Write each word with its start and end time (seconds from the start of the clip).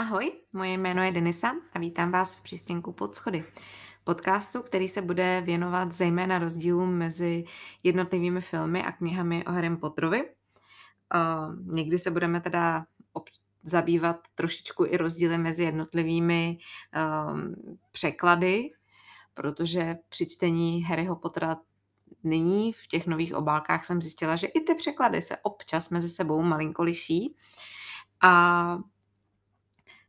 Ahoj, 0.00 0.32
moje 0.52 0.72
jméno 0.72 1.02
je 1.02 1.12
Denisa 1.12 1.52
a 1.72 1.78
vítám 1.78 2.10
vás 2.10 2.34
v 2.34 2.42
přístěnku 2.42 2.92
pod 2.92 3.14
schody. 3.14 3.44
Podcastu, 4.04 4.62
který 4.62 4.88
se 4.88 5.02
bude 5.02 5.42
věnovat 5.44 5.92
zejména 5.92 6.38
rozdílům 6.38 6.90
mezi 6.98 7.44
jednotlivými 7.82 8.40
filmy 8.40 8.82
a 8.82 8.92
knihami 8.92 9.44
o 9.44 9.52
Harry 9.52 9.76
Potterovi. 9.76 10.22
Uh, 10.24 11.74
někdy 11.74 11.98
se 11.98 12.10
budeme 12.10 12.40
teda 12.40 12.86
ob- 13.12 13.28
zabývat 13.62 14.16
trošičku 14.34 14.86
i 14.86 14.96
rozdíly 14.96 15.38
mezi 15.38 15.62
jednotlivými 15.62 16.58
um, 17.30 17.54
překlady, 17.92 18.70
protože 19.34 19.96
při 20.08 20.28
čtení 20.28 20.82
Harryho 20.82 21.16
Pottera 21.16 21.56
nyní 22.22 22.72
v 22.72 22.86
těch 22.86 23.06
nových 23.06 23.34
obálkách 23.34 23.84
jsem 23.84 24.02
zjistila, 24.02 24.36
že 24.36 24.46
i 24.46 24.60
ty 24.60 24.74
překlady 24.74 25.22
se 25.22 25.36
občas 25.42 25.90
mezi 25.90 26.08
sebou 26.08 26.42
malinko 26.42 26.82
liší. 26.82 27.36
A 28.22 28.78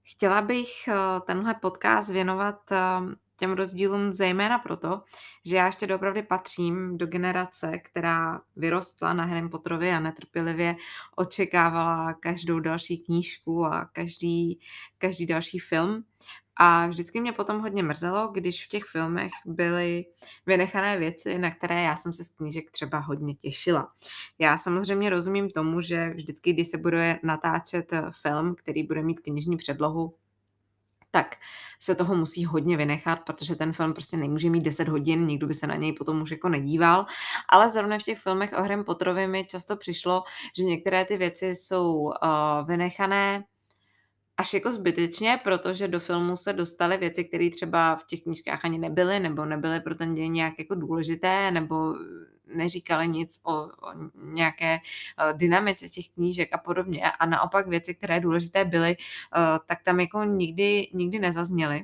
Chtěla 0.03 0.41
bych 0.41 0.87
eh, 0.87 0.93
tenhle 1.25 1.53
podcast 1.53 2.09
věnovat 2.09 2.71
eh, 2.71 2.77
těm 3.41 3.51
rozdílům 3.51 4.13
zejména 4.13 4.57
proto, 4.59 5.01
že 5.45 5.55
já 5.55 5.65
ještě 5.65 5.87
doopravdy 5.87 6.23
patřím 6.23 6.97
do 6.97 7.07
generace, 7.07 7.77
která 7.77 8.41
vyrostla 8.55 9.13
na 9.13 9.25
Harry 9.25 9.49
Potterovi 9.49 9.91
a 9.91 9.99
netrpělivě 9.99 10.75
očekávala 11.15 12.13
každou 12.13 12.59
další 12.59 12.97
knížku 12.97 13.65
a 13.65 13.85
každý, 13.85 14.59
každý 14.97 15.25
další 15.25 15.59
film. 15.59 16.03
A 16.63 16.87
vždycky 16.87 17.21
mě 17.21 17.31
potom 17.31 17.59
hodně 17.59 17.83
mrzelo, 17.83 18.27
když 18.27 18.65
v 18.65 18.69
těch 18.69 18.83
filmech 18.83 19.31
byly 19.45 20.05
vynechané 20.45 20.97
věci, 20.97 21.37
na 21.37 21.51
které 21.51 21.81
já 21.81 21.95
jsem 21.95 22.13
se 22.13 22.23
z 22.23 22.29
knížek 22.29 22.71
třeba 22.71 22.99
hodně 22.99 23.35
těšila. 23.35 23.91
Já 24.39 24.57
samozřejmě 24.57 25.09
rozumím 25.09 25.49
tomu, 25.49 25.81
že 25.81 26.09
vždycky, 26.09 26.53
když 26.53 26.67
se 26.67 26.77
bude 26.77 27.19
natáčet 27.23 27.93
eh, 27.93 28.03
film, 28.21 28.55
který 28.55 28.83
bude 28.83 29.03
mít 29.03 29.19
knižní 29.19 29.57
předlohu, 29.57 30.15
tak 31.11 31.35
se 31.79 31.95
toho 31.95 32.15
musí 32.15 32.45
hodně 32.45 32.77
vynechat, 32.77 33.19
protože 33.19 33.55
ten 33.55 33.73
film 33.73 33.93
prostě 33.93 34.17
nemůže 34.17 34.49
mít 34.49 34.63
10 34.63 34.87
hodin, 34.87 35.25
nikdo 35.25 35.47
by 35.47 35.53
se 35.53 35.67
na 35.67 35.75
něj 35.75 35.93
potom 35.93 36.21
už 36.21 36.31
jako 36.31 36.49
nedíval. 36.49 37.05
Ale 37.49 37.69
zrovna 37.69 37.99
v 37.99 38.03
těch 38.03 38.19
filmech 38.19 38.53
o 38.53 38.61
Harry 38.61 38.83
Potterovi 38.83 39.27
mi 39.27 39.45
často 39.45 39.77
přišlo, 39.77 40.23
že 40.57 40.63
některé 40.63 41.05
ty 41.05 41.17
věci 41.17 41.55
jsou 41.55 41.93
uh, 41.93 42.11
vynechané 42.67 43.43
až 44.41 44.53
jako 44.53 44.71
zbytečně, 44.71 45.39
protože 45.43 45.87
do 45.87 45.99
filmu 45.99 46.37
se 46.37 46.53
dostaly 46.53 46.97
věci, 46.97 47.23
které 47.25 47.49
třeba 47.49 47.95
v 47.95 48.03
těch 48.03 48.21
knížkách 48.21 48.65
ani 48.65 48.77
nebyly, 48.77 49.19
nebo 49.19 49.45
nebyly 49.45 49.79
pro 49.79 49.95
ten 49.95 50.13
děj 50.13 50.29
nějak 50.29 50.53
jako 50.59 50.75
důležité, 50.75 51.51
nebo 51.51 51.95
neříkali 52.55 53.07
nic 53.07 53.41
o, 53.43 53.53
o 53.53 53.69
nějaké 54.15 54.77
uh, 54.77 55.37
dynamice 55.37 55.89
těch 55.89 56.09
knížek 56.09 56.49
a 56.53 56.57
podobně. 56.57 57.11
A 57.11 57.25
naopak 57.25 57.67
věci, 57.67 57.95
které 57.95 58.19
důležité 58.19 58.65
byly, 58.65 58.97
uh, 58.97 59.65
tak 59.65 59.83
tam 59.83 59.99
jako 59.99 60.23
nikdy, 60.23 60.87
nikdy 60.93 61.19
nezazněly 61.19 61.83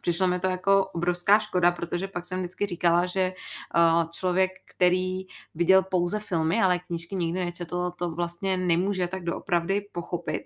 přišlo 0.00 0.26
mi 0.28 0.40
to 0.40 0.48
jako 0.48 0.86
obrovská 0.86 1.38
škoda, 1.38 1.72
protože 1.72 2.08
pak 2.08 2.24
jsem 2.24 2.38
vždycky 2.38 2.66
říkala, 2.66 3.06
že 3.06 3.32
uh, 3.32 4.10
člověk, 4.10 4.50
který 4.64 5.24
viděl 5.54 5.82
pouze 5.82 6.18
filmy, 6.20 6.62
ale 6.62 6.78
knížky 6.78 7.16
nikdy 7.16 7.44
nečetl, 7.44 7.90
to 7.98 8.10
vlastně 8.10 8.56
nemůže 8.56 9.08
tak 9.08 9.24
doopravdy 9.24 9.80
pochopit. 9.92 10.42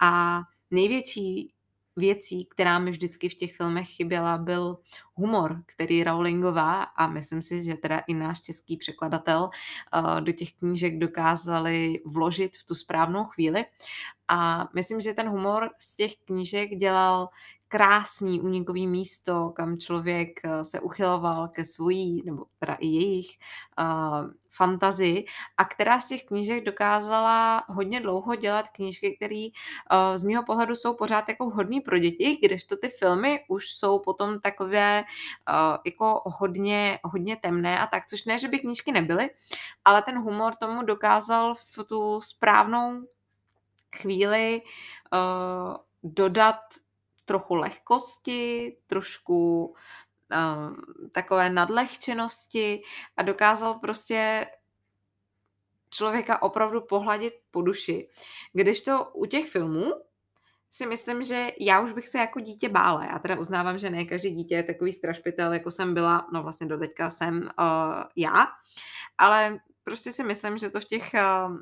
A 0.00 0.40
největší 0.72 1.52
věcí, 1.96 2.44
která 2.44 2.78
mi 2.78 2.90
vždycky 2.90 3.28
v 3.28 3.34
těch 3.34 3.56
filmech 3.56 3.88
chyběla, 3.88 4.38
byl 4.38 4.78
humor, 5.14 5.62
který 5.66 6.04
Rowlingová 6.04 6.82
a 6.82 7.06
myslím 7.06 7.42
si, 7.42 7.64
že 7.64 7.74
teda 7.74 7.98
i 7.98 8.14
náš 8.14 8.40
český 8.40 8.76
překladatel 8.76 9.42
uh, 9.42 10.20
do 10.20 10.32
těch 10.32 10.52
knížek 10.52 10.98
dokázali 10.98 12.00
vložit 12.06 12.56
v 12.56 12.64
tu 12.64 12.74
správnou 12.74 13.24
chvíli. 13.24 13.64
A 14.28 14.68
myslím, 14.74 15.00
že 15.00 15.14
ten 15.14 15.28
humor 15.28 15.70
z 15.78 15.96
těch 15.96 16.16
knížek 16.16 16.70
dělal 16.70 17.28
krásný 17.72 18.40
unikový 18.40 18.86
místo, 18.86 19.50
kam 19.56 19.78
člověk 19.78 20.40
eh, 20.44 20.64
se 20.64 20.80
uchyloval 20.80 21.48
ke 21.48 21.64
svojí, 21.64 22.22
nebo 22.24 22.44
teda 22.58 22.74
i 22.74 22.86
jejich 22.86 23.38
uh, 23.78 24.30
fantazii 24.50 25.26
a 25.56 25.64
která 25.64 26.00
z 26.00 26.08
těch 26.08 26.24
knížek 26.24 26.64
dokázala 26.64 27.64
hodně 27.68 28.00
dlouho 28.00 28.34
dělat 28.34 28.68
knížky, 28.68 29.16
které 29.16 29.46
uh, 29.46 30.16
z 30.16 30.22
mého 30.22 30.42
pohledu 30.42 30.74
jsou 30.74 30.94
pořád 30.94 31.28
jako 31.28 31.50
hodný 31.50 31.80
pro 31.80 31.98
děti, 31.98 32.38
kdežto 32.42 32.76
ty 32.76 32.88
filmy 32.88 33.40
už 33.48 33.72
jsou 33.74 33.98
potom 33.98 34.40
takové 34.40 35.04
uh, 35.48 35.76
jako 35.86 36.22
hodně, 36.24 36.98
hodně 37.04 37.36
temné 37.36 37.78
a 37.78 37.86
tak, 37.86 38.06
což 38.06 38.24
ne, 38.24 38.38
že 38.38 38.48
by 38.48 38.58
knížky 38.58 38.92
nebyly, 38.92 39.30
ale 39.84 40.02
ten 40.02 40.18
humor 40.18 40.56
tomu 40.56 40.82
dokázal 40.82 41.54
v 41.54 41.84
tu 41.84 42.20
správnou 42.20 43.06
chvíli 43.96 44.62
uh, 45.12 45.76
dodat 46.02 46.58
trochu 47.24 47.54
lehkosti, 47.54 48.76
trošku 48.86 49.64
uh, 49.66 50.76
takové 51.12 51.50
nadlehčenosti 51.50 52.82
a 53.16 53.22
dokázal 53.22 53.74
prostě 53.74 54.46
člověka 55.90 56.42
opravdu 56.42 56.80
pohladit 56.80 57.34
po 57.50 57.62
duši. 57.62 58.08
Když 58.52 58.80
to 58.80 59.04
u 59.04 59.26
těch 59.26 59.50
filmů 59.50 59.92
si 60.70 60.86
myslím, 60.86 61.22
že 61.22 61.48
já 61.60 61.80
už 61.80 61.92
bych 61.92 62.08
se 62.08 62.18
jako 62.18 62.40
dítě 62.40 62.68
bála. 62.68 63.04
Já 63.04 63.18
teda 63.18 63.38
uznávám, 63.38 63.78
že 63.78 63.90
ne 63.90 64.04
každý 64.04 64.30
dítě 64.30 64.54
je 64.54 64.62
takový 64.62 64.92
strašpitel, 64.92 65.52
jako 65.52 65.70
jsem 65.70 65.94
byla, 65.94 66.28
no 66.32 66.42
vlastně 66.42 66.66
do 66.66 66.78
teďka 66.78 67.10
jsem 67.10 67.42
uh, 67.42 68.04
já, 68.16 68.46
ale 69.18 69.60
prostě 69.84 70.12
si 70.12 70.24
myslím, 70.24 70.58
že 70.58 70.70
to 70.70 70.80
v 70.80 70.84
těch 70.84 71.10
uh, 71.14 71.56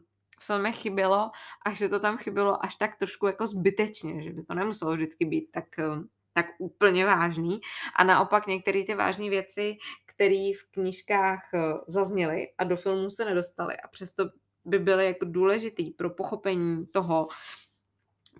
filmech 0.45 0.77
chybělo 0.77 1.31
a 1.67 1.73
že 1.73 1.89
to 1.89 2.01
tam 2.01 2.19
chybělo 2.19 2.65
až 2.65 2.75
tak 2.75 2.97
trošku 2.97 3.27
jako 3.27 3.47
zbytečně, 3.47 4.23
že 4.23 4.31
by 4.31 4.43
to 4.43 4.55
nemuselo 4.55 4.95
vždycky 4.95 5.25
být 5.25 5.49
tak, 5.53 5.79
eh, 5.79 6.03
tak 6.33 6.47
úplně 6.59 7.07
vážný. 7.07 7.61
A 7.97 8.05
naopak 8.05 8.47
některé 8.47 8.85
ty 8.85 8.95
vážné 8.95 9.31
věci, 9.31 9.77
které 10.07 10.51
v 10.61 10.71
knížkách 10.71 11.55
eh, 11.55 11.59
zazněly 11.87 12.49
a 12.59 12.65
do 12.65 12.77
filmů 12.77 13.11
se 13.11 13.25
nedostaly 13.25 13.77
a 13.77 13.89
přesto 13.89 14.25
by 14.65 14.79
byly 14.79 15.07
jako 15.07 15.25
důležitý 15.25 15.91
pro 15.91 16.11
pochopení 16.11 16.87
toho, 16.87 17.29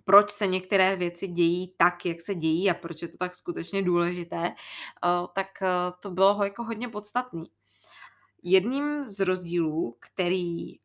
proč 0.05 0.31
se 0.31 0.47
některé 0.47 0.95
věci 0.95 1.27
dějí 1.27 1.73
tak, 1.77 2.05
jak 2.05 2.21
se 2.21 2.35
dějí 2.35 2.69
a 2.69 2.73
proč 2.73 3.01
je 3.01 3.07
to 3.07 3.17
tak 3.17 3.35
skutečně 3.35 3.81
důležité, 3.81 4.45
eh, 4.45 5.27
tak 5.35 5.47
to 5.99 6.11
bylo 6.11 6.43
jako 6.43 6.63
hodně 6.63 6.89
podstatný. 6.89 7.51
Jedním 8.43 9.05
z 9.05 9.19
rozdílů, 9.19 9.97
který 9.99 10.75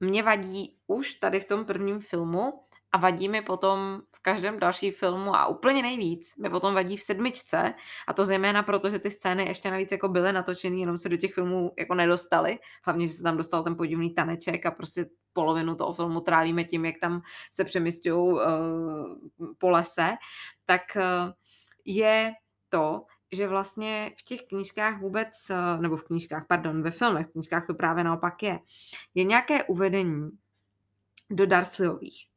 mě 0.00 0.22
vadí 0.22 0.76
už 0.86 1.14
tady 1.14 1.40
v 1.40 1.44
tom 1.44 1.64
prvním 1.64 2.00
filmu 2.00 2.52
a 2.92 2.98
vadí 2.98 3.28
mi 3.28 3.42
potom 3.42 4.00
v 4.16 4.22
každém 4.22 4.58
dalším 4.58 4.92
filmu 4.92 5.36
a 5.36 5.46
úplně 5.46 5.82
nejvíc 5.82 6.36
mi 6.36 6.50
potom 6.50 6.74
vadí 6.74 6.96
v 6.96 7.02
sedmičce 7.02 7.74
a 8.06 8.12
to 8.12 8.24
zejména 8.24 8.62
proto, 8.62 8.90
že 8.90 8.98
ty 8.98 9.10
scény 9.10 9.48
ještě 9.48 9.70
navíc 9.70 9.92
jako 9.92 10.08
byly 10.08 10.32
natočeny, 10.32 10.80
jenom 10.80 10.98
se 10.98 11.08
do 11.08 11.16
těch 11.16 11.34
filmů 11.34 11.72
jako 11.78 11.94
nedostaly. 11.94 12.58
Hlavně, 12.84 13.06
že 13.06 13.12
se 13.12 13.22
tam 13.22 13.36
dostal 13.36 13.62
ten 13.62 13.76
podivný 13.76 14.14
taneček 14.14 14.66
a 14.66 14.70
prostě 14.70 15.06
polovinu 15.32 15.74
toho 15.74 15.92
filmu 15.92 16.20
trávíme 16.20 16.64
tím, 16.64 16.84
jak 16.84 16.98
tam 17.00 17.22
se 17.52 17.64
přemysťují 17.64 18.32
uh, 18.32 18.40
po 19.58 19.70
lese, 19.70 20.10
tak 20.66 20.82
uh, 20.96 21.32
je 21.84 22.32
to, 22.68 23.02
že 23.32 23.48
vlastně 23.48 24.12
v 24.16 24.22
těch 24.22 24.42
knížkách 24.42 25.00
vůbec, 25.00 25.50
eh, 25.50 25.80
nebo 25.80 25.96
v 25.96 26.04
knížkách, 26.04 26.46
pardon, 26.46 26.82
ve 26.82 26.90
filmech, 26.90 27.26
v 27.26 27.32
knížkách 27.32 27.66
to 27.66 27.74
právě 27.74 28.04
naopak 28.04 28.42
je, 28.42 28.60
je 29.14 29.24
nějaké 29.24 29.64
uvedení 29.64 30.30
do 31.30 31.46
Darsleyových, 31.46 32.28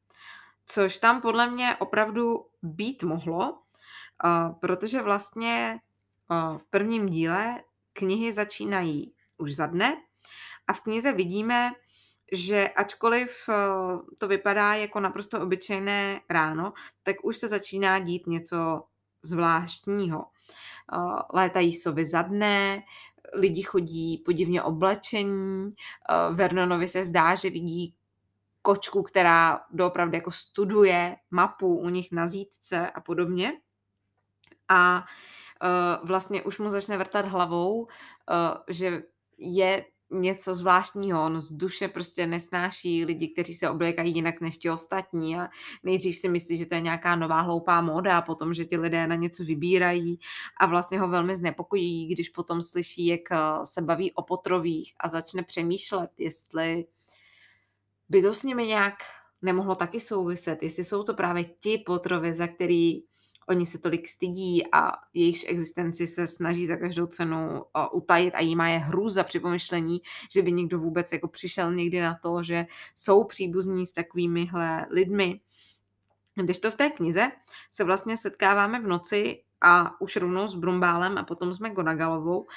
což 0.66 0.98
tam 0.98 1.22
podle 1.22 1.52
mě 1.52 1.76
opravdu 1.76 2.46
být 2.62 3.04
mohlo, 3.04 3.62
eh, 4.26 4.54
protože 4.62 5.02
vlastně 5.02 5.80
eh, 6.32 6.58
v 6.58 6.64
prvním 6.70 7.06
díle 7.06 7.64
knihy 7.94 8.34
začínají 8.34 9.14
už 9.38 9.56
za 9.56 9.66
dne 9.66 9.98
a 10.68 10.74
v 10.74 10.82
knize 10.82 11.14
vidíme, 11.14 11.72
že 12.32 12.70
ačkoliv 12.70 13.50
to 14.18 14.28
vypadá 14.28 14.74
jako 14.74 15.00
naprosto 15.00 15.42
obyčejné 15.42 16.22
ráno, 16.30 16.74
tak 17.04 17.16
už 17.24 17.38
se 17.38 17.48
začíná 17.48 18.00
dít 18.00 18.28
něco 18.28 18.84
zvláštního. 19.22 20.26
Eh, 20.94 21.22
létají 21.34 21.74
sovy 21.74 22.06
za 22.06 22.22
dne, 22.22 22.84
lidi 23.34 23.62
chodí 23.62 24.18
podivně 24.18 24.64
oblečení, 24.64 25.74
eh, 26.10 26.34
Vernonovi 26.34 26.88
se 26.88 27.04
zdá, 27.04 27.36
že 27.36 27.50
vidí 27.50 27.96
kočku, 28.62 29.04
která 29.04 29.60
doopravdy 29.72 30.18
jako 30.18 30.32
studuje 30.32 31.16
mapu 31.32 31.78
u 31.78 31.90
nich 31.90 32.12
na 32.12 32.28
zítce 32.28 32.90
a 32.90 33.02
podobně. 33.02 33.52
A 34.70 35.06
uh, 35.64 36.08
vlastně 36.08 36.44
už 36.44 36.60
mu 36.60 36.70
začne 36.70 36.98
vrtat 36.98 37.26
hlavou, 37.26 37.88
že 38.68 39.04
je 39.38 39.86
něco 40.12 40.56
zvláštního. 40.56 41.26
On 41.26 41.42
z 41.42 41.52
duše 41.52 41.88
prostě 41.88 42.28
nesnáší 42.28 43.06
lidi, 43.06 43.28
kteří 43.28 43.54
se 43.54 43.70
oblékají 43.70 44.16
jinak 44.16 44.42
než 44.42 44.58
ti 44.58 44.70
ostatní 44.70 45.38
a 45.38 45.50
nejdřív 45.84 46.18
si 46.18 46.30
myslí, 46.30 46.58
že 46.58 46.66
to 46.66 46.76
je 46.76 46.82
nějaká 46.82 47.16
nová 47.16 47.42
hloupá 47.42 47.82
móda 47.82 48.18
a 48.18 48.22
potom, 48.22 48.54
že 48.54 48.66
ti 48.66 48.78
lidé 48.78 49.08
na 49.08 49.16
něco 49.16 49.44
vybírají 49.44 50.20
a 50.60 50.66
vlastně 50.66 51.00
ho 51.00 51.08
velmi 51.08 51.36
znepokojí, 51.36 52.08
když 52.08 52.30
potom 52.30 52.62
slyší, 52.62 53.08
jak 53.08 53.32
eh, 53.32 53.38
se 53.64 53.82
baví 53.82 54.12
o 54.12 54.24
potrovích 54.24 54.94
a 55.00 55.08
začne 55.08 55.44
přemýšlet, 55.44 56.10
jestli 56.18 56.86
by 58.10 58.22
to 58.22 58.34
s 58.34 58.44
nimi 58.44 58.68
nějak 58.68 58.94
nemohlo 59.42 59.76
taky 59.76 60.00
souviset, 60.00 60.64
jestli 60.64 60.84
jsou 60.84 61.04
to 61.04 61.14
právě 61.14 61.44
ti 61.44 61.78
potrovy, 61.78 62.34
za 62.34 62.48
který 62.48 63.04
oni 63.48 63.66
se 63.66 63.78
tolik 63.78 64.08
stydí 64.08 64.64
a 64.72 64.92
jejich 65.14 65.50
existenci 65.50 66.08
se 66.08 66.28
snaží 66.28 66.68
za 66.68 66.76
každou 66.76 67.08
cenu 67.08 67.64
utajit 67.92 68.34
a 68.34 68.42
jí 68.42 68.56
má 68.56 68.68
je 68.68 68.78
hrůza 68.78 69.24
při 69.24 69.40
pomyšlení, 69.40 70.02
že 70.32 70.42
by 70.42 70.52
někdo 70.52 70.78
vůbec 70.78 71.12
jako 71.12 71.28
přišel 71.28 71.74
někdy 71.74 72.02
na 72.02 72.20
to, 72.24 72.44
že 72.44 72.66
jsou 72.96 73.24
příbuzní 73.24 73.86
s 73.86 73.94
takovýmihle 73.94 74.86
lidmi. 74.90 75.40
Když 76.36 76.60
to 76.60 76.72
v 76.72 76.76
té 76.76 76.90
knize 76.90 77.32
se 77.72 77.84
vlastně 77.84 78.18
setkáváme 78.18 78.80
v 78.80 78.88
noci 78.88 79.44
a 79.62 80.02
už 80.02 80.16
rovnou 80.16 80.48
s 80.48 80.56
Brumbálem 80.56 81.18
a 81.18 81.24
potom 81.24 81.54
s 81.54 81.60
McGonagallovou 81.60 82.48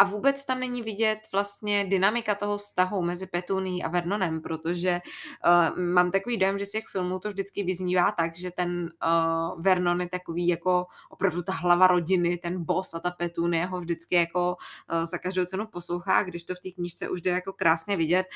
a 0.00 0.04
vůbec 0.04 0.46
tam 0.46 0.60
není 0.60 0.82
vidět 0.82 1.18
vlastně 1.32 1.84
dynamika 1.84 2.34
toho 2.34 2.58
vztahu 2.58 3.02
mezi 3.02 3.26
Petuní 3.26 3.84
a 3.84 3.88
Vernonem, 3.88 4.40
protože 4.40 5.00
uh, 5.46 5.78
mám 5.78 6.10
takový 6.10 6.36
dojem, 6.36 6.58
že 6.58 6.66
z 6.66 6.70
těch 6.70 6.84
filmů 6.86 7.18
to 7.18 7.28
vždycky 7.28 7.62
vyznívá 7.62 8.12
tak, 8.12 8.36
že 8.36 8.50
ten 8.50 8.90
uh, 9.04 9.62
Vernon 9.62 10.00
je 10.00 10.08
takový 10.08 10.48
jako 10.48 10.86
opravdu 11.10 11.42
ta 11.42 11.52
hlava 11.52 11.86
rodiny, 11.86 12.36
ten 12.36 12.64
boss 12.64 12.94
a 12.94 13.00
ta 13.00 13.10
Petunie 13.10 13.66
ho 13.66 13.80
vždycky 13.80 14.14
jako 14.14 14.56
uh, 14.92 15.04
za 15.04 15.18
každou 15.18 15.44
cenu 15.44 15.66
poslouchá, 15.66 16.22
když 16.22 16.44
to 16.44 16.54
v 16.54 16.60
té 16.60 16.70
knižce 16.70 17.08
už 17.08 17.20
jde 17.20 17.30
jako 17.30 17.52
krásně 17.52 17.96
vidět, 17.96 18.26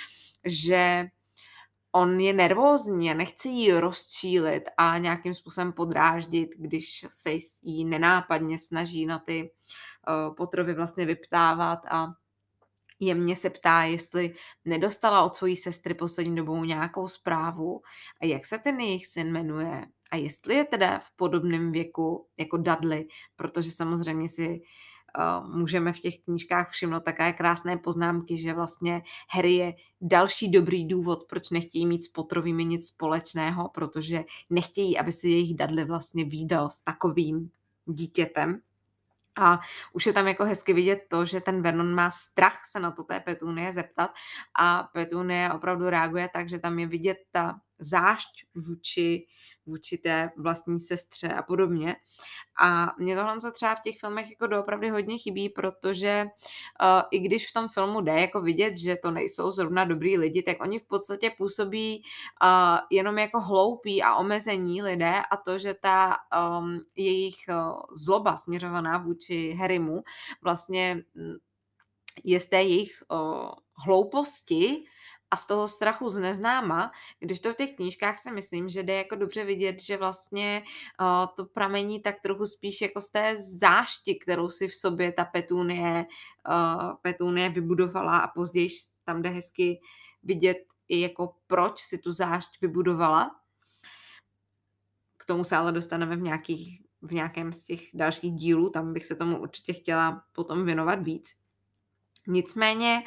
že 0.44 1.06
on 1.92 2.20
je 2.20 2.32
nervózní 2.32 3.10
a 3.10 3.14
nechce 3.14 3.48
ji 3.48 3.72
rozčílit 3.72 4.62
a 4.76 4.98
nějakým 4.98 5.34
způsobem 5.34 5.72
podráždit, 5.72 6.50
když 6.58 7.06
se 7.10 7.30
jí 7.62 7.84
nenápadně 7.84 8.58
snaží 8.58 9.06
na 9.06 9.18
ty 9.18 9.42
uh, 9.42 9.48
potrovy 10.36 10.74
vlastně 10.74 11.06
vyptávat 11.06 11.78
a 11.90 12.06
jemně 13.00 13.36
se 13.36 13.50
ptá, 13.50 13.82
jestli 13.82 14.34
nedostala 14.64 15.22
od 15.22 15.34
svojí 15.34 15.56
sestry 15.56 15.94
poslední 15.94 16.36
dobou 16.36 16.64
nějakou 16.64 17.08
zprávu 17.08 17.82
a 18.22 18.26
jak 18.26 18.46
se 18.46 18.58
ten 18.58 18.80
jejich 18.80 19.06
syn 19.06 19.32
jmenuje 19.32 19.86
a 20.10 20.16
jestli 20.16 20.54
je 20.54 20.64
teda 20.64 20.98
v 20.98 21.10
podobném 21.16 21.72
věku 21.72 22.26
jako 22.36 22.56
Dudley, 22.56 23.08
protože 23.36 23.70
samozřejmě 23.70 24.28
si 24.28 24.62
můžeme 25.54 25.92
v 25.92 25.98
těch 25.98 26.14
knížkách 26.24 26.70
všimnout 26.70 27.04
také 27.04 27.32
krásné 27.32 27.76
poznámky, 27.76 28.38
že 28.38 28.54
vlastně 28.54 29.02
Harry 29.30 29.52
je 29.52 29.74
další 30.00 30.50
dobrý 30.50 30.88
důvod, 30.88 31.18
proč 31.28 31.50
nechtějí 31.50 31.86
mít 31.86 32.04
s 32.04 32.08
Potrovými 32.08 32.64
nic 32.64 32.86
společného, 32.86 33.68
protože 33.74 34.24
nechtějí, 34.50 34.98
aby 34.98 35.12
se 35.12 35.28
jejich 35.28 35.56
Dudley 35.56 35.84
vlastně 35.84 36.24
výdal 36.24 36.70
s 36.70 36.80
takovým 36.80 37.50
dítětem. 37.86 38.60
A 39.40 39.60
už 39.92 40.06
je 40.06 40.12
tam 40.12 40.28
jako 40.28 40.44
hezky 40.44 40.72
vidět 40.72 40.98
to, 41.08 41.24
že 41.24 41.40
ten 41.40 41.62
Vernon 41.62 41.94
má 41.94 42.10
strach 42.10 42.66
se 42.66 42.80
na 42.80 42.90
to 42.90 43.02
té 43.04 43.20
Petunie 43.20 43.72
zeptat 43.72 44.10
a 44.58 44.82
Petunie 44.82 45.52
opravdu 45.52 45.90
reaguje 45.90 46.28
tak, 46.32 46.48
že 46.48 46.58
tam 46.58 46.78
je 46.78 46.86
vidět 46.86 47.18
ta 47.32 47.60
zášť 47.78 48.44
vůči, 48.54 49.26
vůči 49.66 49.98
té 49.98 50.30
vlastní 50.36 50.80
sestře 50.80 51.28
a 51.28 51.42
podobně. 51.42 51.96
A 52.60 52.94
mě 52.98 53.16
tohle 53.16 53.40
se 53.40 53.52
třeba 53.52 53.74
v 53.74 53.80
těch 53.80 53.98
filmech 53.98 54.30
jako 54.30 54.46
doopravdy 54.46 54.90
hodně 54.90 55.18
chybí, 55.18 55.48
protože 55.48 56.24
uh, 56.24 57.02
i 57.10 57.18
když 57.18 57.48
v 57.48 57.52
tom 57.52 57.68
filmu 57.68 58.00
jde 58.00 58.20
jako 58.20 58.40
vidět, 58.40 58.76
že 58.76 58.96
to 58.96 59.10
nejsou 59.10 59.50
zrovna 59.50 59.84
dobrý 59.84 60.18
lidi, 60.18 60.42
tak 60.42 60.62
oni 60.62 60.78
v 60.78 60.86
podstatě 60.86 61.30
působí 61.38 62.02
uh, 62.42 62.78
jenom 62.90 63.18
jako 63.18 63.40
hloupí 63.40 64.02
a 64.02 64.16
omezení 64.16 64.82
lidé 64.82 65.14
a 65.30 65.36
to, 65.36 65.58
že 65.58 65.74
ta 65.74 66.16
um, 66.60 66.80
jejich 66.96 67.36
uh, 67.48 67.80
zloba 68.04 68.36
směřovaná 68.36 68.98
vůči 68.98 69.50
Harrymu 69.52 70.02
vlastně 70.42 71.04
mm, 71.14 71.34
je 72.24 72.40
z 72.40 72.48
té 72.48 72.62
jejich 72.62 73.02
uh, 73.10 73.50
hlouposti 73.84 74.84
a 75.34 75.36
z 75.36 75.46
toho 75.46 75.68
strachu 75.68 76.08
z 76.08 76.18
neznáma, 76.18 76.92
když 77.18 77.40
to 77.40 77.52
v 77.52 77.56
těch 77.56 77.76
knížkách 77.76 78.18
si 78.18 78.30
myslím, 78.30 78.68
že 78.68 78.82
jde 78.82 78.94
jako 78.94 79.16
dobře 79.16 79.44
vidět, 79.44 79.80
že 79.80 79.96
vlastně 79.96 80.62
uh, 81.00 81.34
to 81.36 81.44
pramení 81.44 82.00
tak 82.00 82.20
trochu 82.22 82.46
spíš 82.46 82.80
jako 82.80 83.00
z 83.00 83.10
té 83.10 83.36
zášti, 83.36 84.14
kterou 84.14 84.50
si 84.50 84.68
v 84.68 84.74
sobě 84.74 85.12
ta 85.12 85.24
Petunie, 85.24 86.06
uh, 86.48 86.92
Petunie 87.02 87.50
vybudovala 87.50 88.18
a 88.18 88.28
později 88.28 88.68
tam 89.04 89.22
jde 89.22 89.30
hezky 89.30 89.80
vidět 90.22 90.58
i 90.88 91.00
jako 91.00 91.34
proč 91.46 91.80
si 91.80 91.98
tu 91.98 92.12
zášť 92.12 92.60
vybudovala. 92.60 93.30
K 95.16 95.24
tomu 95.24 95.44
se 95.44 95.56
ale 95.56 95.72
dostaneme 95.72 96.16
v, 96.16 96.22
nějakých, 96.22 96.80
v 97.02 97.12
nějakém 97.12 97.52
z 97.52 97.64
těch 97.64 97.80
dalších 97.94 98.32
dílů, 98.32 98.70
tam 98.70 98.92
bych 98.92 99.06
se 99.06 99.16
tomu 99.16 99.38
určitě 99.38 99.72
chtěla 99.72 100.22
potom 100.32 100.64
věnovat 100.64 101.02
víc. 101.02 101.34
Nicméně 102.26 103.02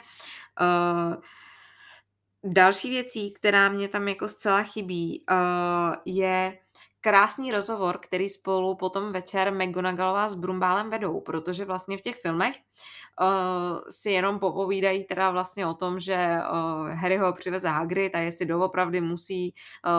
uh, 0.61 1.15
Další 2.49 2.89
věcí, 2.89 3.31
která 3.31 3.69
mě 3.69 3.89
tam 3.89 4.07
jako 4.07 4.27
zcela 4.27 4.63
chybí, 4.63 5.25
uh, 5.31 5.95
je 6.05 6.59
krásný 7.01 7.51
rozhovor, 7.51 7.97
který 8.01 8.29
spolu 8.29 8.75
potom 8.75 9.11
večer 9.11 9.53
McGonagallová 9.53 10.29
s 10.29 10.35
Brumbálem 10.35 10.89
vedou, 10.89 11.21
protože 11.21 11.65
vlastně 11.65 11.97
v 11.97 12.01
těch 12.01 12.21
filmech 12.21 12.55
uh, 13.21 13.79
si 13.89 14.11
jenom 14.11 14.39
popovídají 14.39 15.03
teda 15.03 15.31
vlastně 15.31 15.67
o 15.67 15.73
tom, 15.73 15.99
že 15.99 16.15
uh, 16.15 16.89
Harry 16.89 17.17
ho 17.17 17.33
přiveze 17.33 17.67
Hagrid 17.67 18.15
a 18.15 18.19
jestli 18.19 18.45
doopravdy 18.45 19.01
musí 19.01 19.53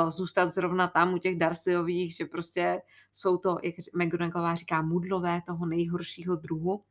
zůstat 0.08 0.50
zrovna 0.52 0.88
tam 0.88 1.14
u 1.14 1.18
těch 1.18 1.38
Darcyových, 1.38 2.16
že 2.16 2.24
prostě 2.24 2.82
jsou 3.12 3.36
to, 3.36 3.56
jak 3.62 3.74
McGonagallová 3.94 4.54
říká, 4.54 4.82
mudlové 4.82 5.42
toho 5.46 5.66
nejhoršího 5.66 6.36
druhu 6.36 6.82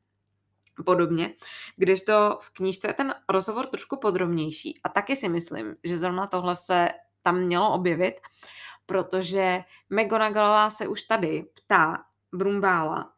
podobně, 0.85 1.33
když 1.75 2.03
to 2.03 2.39
v 2.41 2.49
knížce 2.49 2.87
je 2.87 2.93
ten 2.93 3.15
rozhovor 3.29 3.65
trošku 3.65 3.97
podrobnější 3.97 4.79
a 4.83 4.89
taky 4.89 5.15
si 5.15 5.29
myslím, 5.29 5.75
že 5.83 5.97
zrovna 5.97 6.27
tohle 6.27 6.55
se 6.55 6.89
tam 7.23 7.39
mělo 7.39 7.73
objevit, 7.73 8.15
protože 8.85 9.63
McGonagallová 9.89 10.69
se 10.69 10.87
už 10.87 11.03
tady 11.03 11.45
ptá 11.53 12.03
Brumbála, 12.33 13.13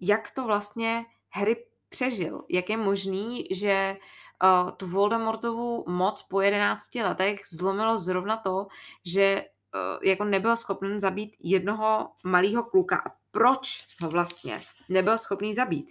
jak 0.00 0.30
to 0.30 0.44
vlastně 0.44 1.04
Harry 1.30 1.56
přežil, 1.88 2.44
jak 2.50 2.70
je 2.70 2.76
možný, 2.76 3.46
že 3.50 3.96
uh, 4.42 4.70
tu 4.70 4.86
Voldemortovu 4.86 5.84
moc 5.88 6.22
po 6.22 6.40
11 6.40 6.94
letech 6.94 7.40
zlomilo 7.52 7.96
zrovna 7.96 8.36
to, 8.36 8.66
že 9.04 9.44
uh, 9.44 9.98
jako 10.02 10.24
nebyl 10.24 10.56
schopen 10.56 11.00
zabít 11.00 11.36
jednoho 11.40 12.10
malého 12.24 12.64
kluka. 12.64 12.96
A 12.96 13.21
proč 13.32 13.86
ho 14.00 14.10
vlastně 14.10 14.62
nebyl 14.88 15.18
schopný 15.18 15.54
zabít? 15.54 15.90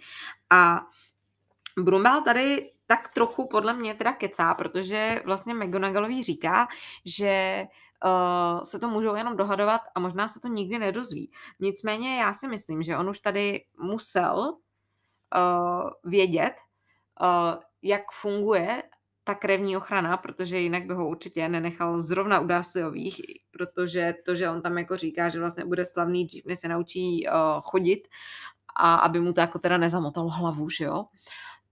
A 0.50 0.86
Brumbal 1.78 2.22
tady 2.22 2.72
tak 2.86 3.08
trochu 3.08 3.48
podle 3.48 3.74
mě 3.74 3.94
teda 3.94 4.12
kecá, 4.12 4.54
protože 4.54 5.22
vlastně 5.24 5.54
McGonagallový 5.54 6.22
říká, 6.22 6.68
že 7.04 7.64
uh, 8.04 8.62
se 8.62 8.78
to 8.78 8.88
můžou 8.88 9.14
jenom 9.14 9.36
dohadovat 9.36 9.80
a 9.94 10.00
možná 10.00 10.28
se 10.28 10.40
to 10.40 10.48
nikdy 10.48 10.78
nedozví. 10.78 11.30
Nicméně 11.60 12.20
já 12.20 12.32
si 12.32 12.48
myslím, 12.48 12.82
že 12.82 12.96
on 12.96 13.08
už 13.08 13.20
tady 13.20 13.64
musel 13.78 14.38
uh, 14.38 15.90
vědět, 16.04 16.52
uh, 17.20 17.60
jak 17.82 18.02
funguje 18.12 18.82
ta 19.24 19.34
krevní 19.34 19.76
ochrana, 19.76 20.16
protože 20.16 20.58
jinak 20.58 20.86
by 20.86 20.94
ho 20.94 21.08
určitě 21.08 21.48
nenechal 21.48 21.98
zrovna 21.98 22.40
u 22.40 22.46
Darcyových, 22.46 23.20
protože 23.50 24.14
to, 24.26 24.34
že 24.34 24.50
on 24.50 24.62
tam 24.62 24.78
jako 24.78 24.96
říká, 24.96 25.28
že 25.28 25.40
vlastně 25.40 25.64
bude 25.64 25.84
slavný 25.84 26.26
dřív, 26.26 26.44
než 26.44 26.58
se 26.58 26.68
naučí 26.68 27.26
uh, 27.26 27.60
chodit 27.60 28.08
a 28.76 28.94
aby 28.94 29.20
mu 29.20 29.32
to 29.32 29.40
jako 29.40 29.58
teda 29.58 29.78
nezamotalo 29.78 30.28
hlavu, 30.28 30.70
že 30.70 30.84
jo. 30.84 30.98
Uh, 30.98 31.06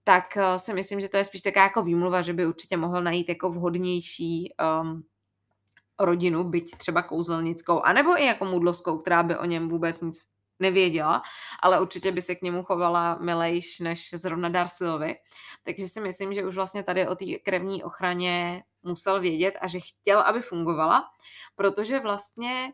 tak 0.05 0.37
eh, 0.37 0.59
si 0.59 0.75
myslím, 0.75 1.01
že 1.01 1.09
to 1.09 1.17
je 1.17 1.25
spíš 1.25 1.43
taková 1.43 1.63
jako 1.63 1.83
výmluva, 1.83 2.23
že 2.23 2.33
by 2.33 2.47
určitě 2.47 2.77
mohl 2.77 3.03
najít 3.03 3.29
jako 3.29 3.51
vhodnější 3.51 4.55
um, 4.83 5.05
rodinu, 6.01 6.45
byť 6.45 6.77
třeba 6.77 7.03
kouzelnickou, 7.03 7.81
anebo 7.81 8.21
i 8.21 8.25
jako 8.25 8.45
mudlovskou, 8.45 8.99
která 8.99 9.23
by 9.23 9.37
o 9.37 9.45
něm 9.45 9.69
vůbec 9.69 10.01
nic 10.01 10.27
nevěděla, 10.61 11.23
ale 11.63 11.81
určitě 11.81 12.13
by 12.13 12.23
se 12.23 12.35
k 12.35 12.43
němu 12.43 12.63
chovala 12.63 13.19
milejš 13.21 13.79
než 13.81 14.11
zrovna 14.13 14.49
Darcylovi. 14.49 15.15
Takže 15.63 15.89
si 15.89 16.01
myslím, 16.01 16.35
že 16.35 16.45
už 16.45 16.57
vlastně 16.57 16.83
tady 16.83 17.09
o 17.09 17.15
té 17.15 17.25
krevní 17.45 17.85
ochraně 17.85 18.63
musel 18.83 19.21
vědět 19.21 19.59
a 19.61 19.67
že 19.69 19.81
chtěl, 19.81 20.21
aby 20.21 20.41
fungovala, 20.41 21.05
protože 21.55 22.01
vlastně 22.01 22.73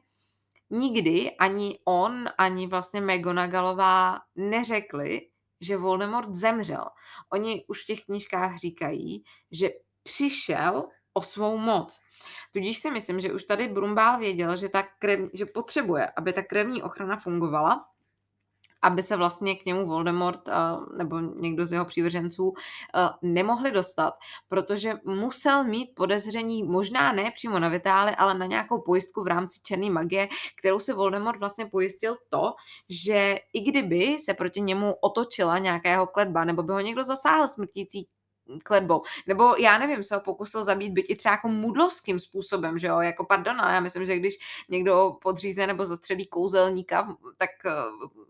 nikdy 0.70 1.30
ani 1.30 1.78
on, 1.84 2.28
ani 2.38 2.66
vlastně 2.66 3.00
McGonagallová 3.00 4.18
neřekli, 4.34 5.20
že 5.60 5.76
Voldemort 5.76 6.34
zemřel. 6.34 6.84
Oni 7.32 7.64
už 7.68 7.82
v 7.82 7.86
těch 7.86 8.04
knížkách 8.04 8.56
říkají, 8.56 9.24
že 9.50 9.70
přišel 10.02 10.88
o 11.16 11.22
svou 11.22 11.58
moc. 11.58 12.00
Tudíž 12.52 12.78
si 12.78 12.90
myslím, 12.90 13.20
že 13.20 13.32
už 13.32 13.44
tady 13.44 13.68
Brumbál 13.68 14.18
věděl, 14.18 14.56
že, 14.56 14.68
ta 14.68 14.82
krev, 14.98 15.20
že 15.32 15.46
potřebuje, 15.46 16.10
aby 16.16 16.32
ta 16.32 16.42
krevní 16.42 16.82
ochrana 16.82 17.16
fungovala, 17.16 17.84
aby 18.82 19.02
se 19.02 19.16
vlastně 19.16 19.54
k 19.56 19.64
němu 19.64 19.86
Voldemort 19.86 20.40
nebo 20.98 21.18
někdo 21.20 21.66
z 21.66 21.72
jeho 21.72 21.84
přívrženců 21.84 22.54
nemohli 23.22 23.70
dostat, 23.70 24.14
protože 24.48 24.94
musel 25.04 25.64
mít 25.64 25.94
podezření 25.94 26.62
možná 26.62 27.12
ne 27.12 27.30
přímo 27.34 27.58
na 27.58 27.68
Vitály, 27.68 28.12
ale 28.16 28.34
na 28.34 28.46
nějakou 28.46 28.80
pojistku 28.80 29.22
v 29.22 29.26
rámci 29.26 29.60
černé 29.62 29.90
magie, 29.90 30.28
kterou 30.58 30.78
si 30.78 30.92
Voldemort 30.92 31.38
vlastně 31.38 31.66
pojistil 31.66 32.16
to, 32.28 32.54
že 32.88 33.38
i 33.52 33.60
kdyby 33.60 34.16
se 34.18 34.34
proti 34.34 34.60
němu 34.60 34.94
otočila 35.00 35.58
nějakého 35.58 36.06
kledba, 36.06 36.44
nebo 36.44 36.62
by 36.62 36.72
ho 36.72 36.80
někdo 36.80 37.04
zasáhl 37.04 37.48
smrtící 37.48 38.08
kletbou. 38.62 39.02
Nebo 39.26 39.56
já 39.56 39.78
nevím, 39.78 40.02
se 40.02 40.14
ho 40.14 40.20
pokusil 40.20 40.64
zabít 40.64 40.92
byť 40.92 41.06
i 41.08 41.16
třeba 41.16 41.32
jako 41.32 41.48
mudlovským 41.48 42.20
způsobem, 42.20 42.78
že 42.78 42.86
jo, 42.86 43.00
jako 43.00 43.24
pardon, 43.24 43.60
ale 43.60 43.74
já 43.74 43.80
myslím, 43.80 44.06
že 44.06 44.16
když 44.16 44.34
někdo 44.68 45.16
podřízne 45.22 45.66
nebo 45.66 45.86
zastřelí 45.86 46.26
kouzelníka, 46.26 47.16
tak 47.36 47.50
eh, 47.66 47.72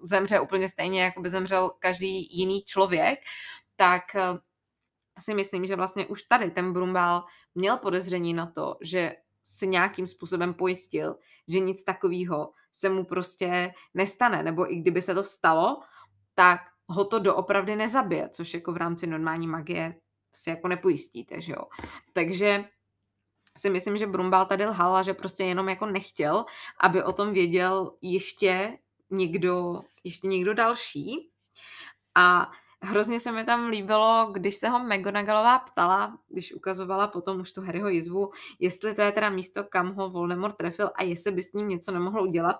zemře 0.03 0.41
úplně 0.41 0.69
stejně, 0.69 1.03
jako 1.03 1.21
by 1.21 1.29
zemřel 1.29 1.71
každý 1.79 2.39
jiný 2.39 2.63
člověk, 2.63 3.19
tak 3.77 4.15
eh, 4.15 4.23
si 5.19 5.35
myslím, 5.35 5.67
že 5.67 5.77
vlastně 5.77 6.07
už 6.07 6.23
tady 6.23 6.51
ten 6.51 6.73
Brumbál 6.73 7.25
měl 7.55 7.77
podezření 7.77 8.35
na 8.35 8.47
to, 8.47 8.77
že 8.81 9.13
si 9.43 9.67
nějakým 9.67 10.07
způsobem 10.07 10.55
pojistil, 10.55 11.17
že 11.49 11.59
nic 11.59 11.85
takového 11.85 12.51
se 12.73 12.89
mu 12.89 13.05
prostě 13.05 13.73
nestane, 13.95 14.43
nebo 14.43 14.73
i 14.73 14.77
kdyby 14.77 15.03
se 15.03 15.15
to 15.15 15.25
stalo, 15.25 15.81
tak 16.35 16.61
ho 16.89 17.05
to 17.05 17.19
doopravdy 17.19 17.77
nezabije, 17.77 18.29
což 18.29 18.55
jako 18.55 18.73
v 18.73 18.77
rámci 18.77 19.07
normální 19.07 19.47
magie 19.47 19.95
si 20.37 20.51
jako 20.51 20.69
nepojistíte, 20.69 21.41
že 21.41 21.53
jo. 21.53 21.65
Takže 22.13 22.65
si 23.59 23.71
myslím, 23.71 23.97
že 23.97 24.07
Brumbal 24.07 24.47
tady 24.47 24.67
lhal 24.67 24.97
a 24.97 25.03
že 25.03 25.15
prostě 25.15 25.45
jenom 25.45 25.69
jako 25.69 25.87
nechtěl, 25.87 26.45
aby 26.81 27.03
o 27.03 27.13
tom 27.13 27.33
věděl 27.33 27.97
ještě 28.03 28.79
někdo, 29.11 29.83
ještě 30.05 30.27
někdo 30.27 30.55
další. 30.55 31.31
A 32.15 32.51
hrozně 32.83 33.21
se 33.21 33.33
mi 33.33 33.45
tam 33.45 33.69
líbilo, 33.69 34.29
když 34.33 34.55
se 34.55 34.69
ho 34.69 34.79
McGonagallová 34.79 35.59
ptala, 35.59 36.19
když 36.29 36.55
ukazovala 36.55 37.09
potom 37.09 37.41
už 37.41 37.53
tu 37.53 37.63
Harryho 37.63 37.89
jizvu, 37.89 38.31
jestli 38.59 38.95
to 38.95 39.03
je 39.03 39.13
teda 39.13 39.31
místo, 39.31 39.65
kam 39.65 39.95
ho 39.95 40.11
Voldemort 40.11 40.57
trefil 40.57 40.91
a 40.95 41.03
jestli 41.03 41.33
by 41.33 41.43
s 41.43 41.53
ním 41.53 41.69
něco 41.69 41.93
nemohlo 41.93 42.23
udělat 42.23 42.57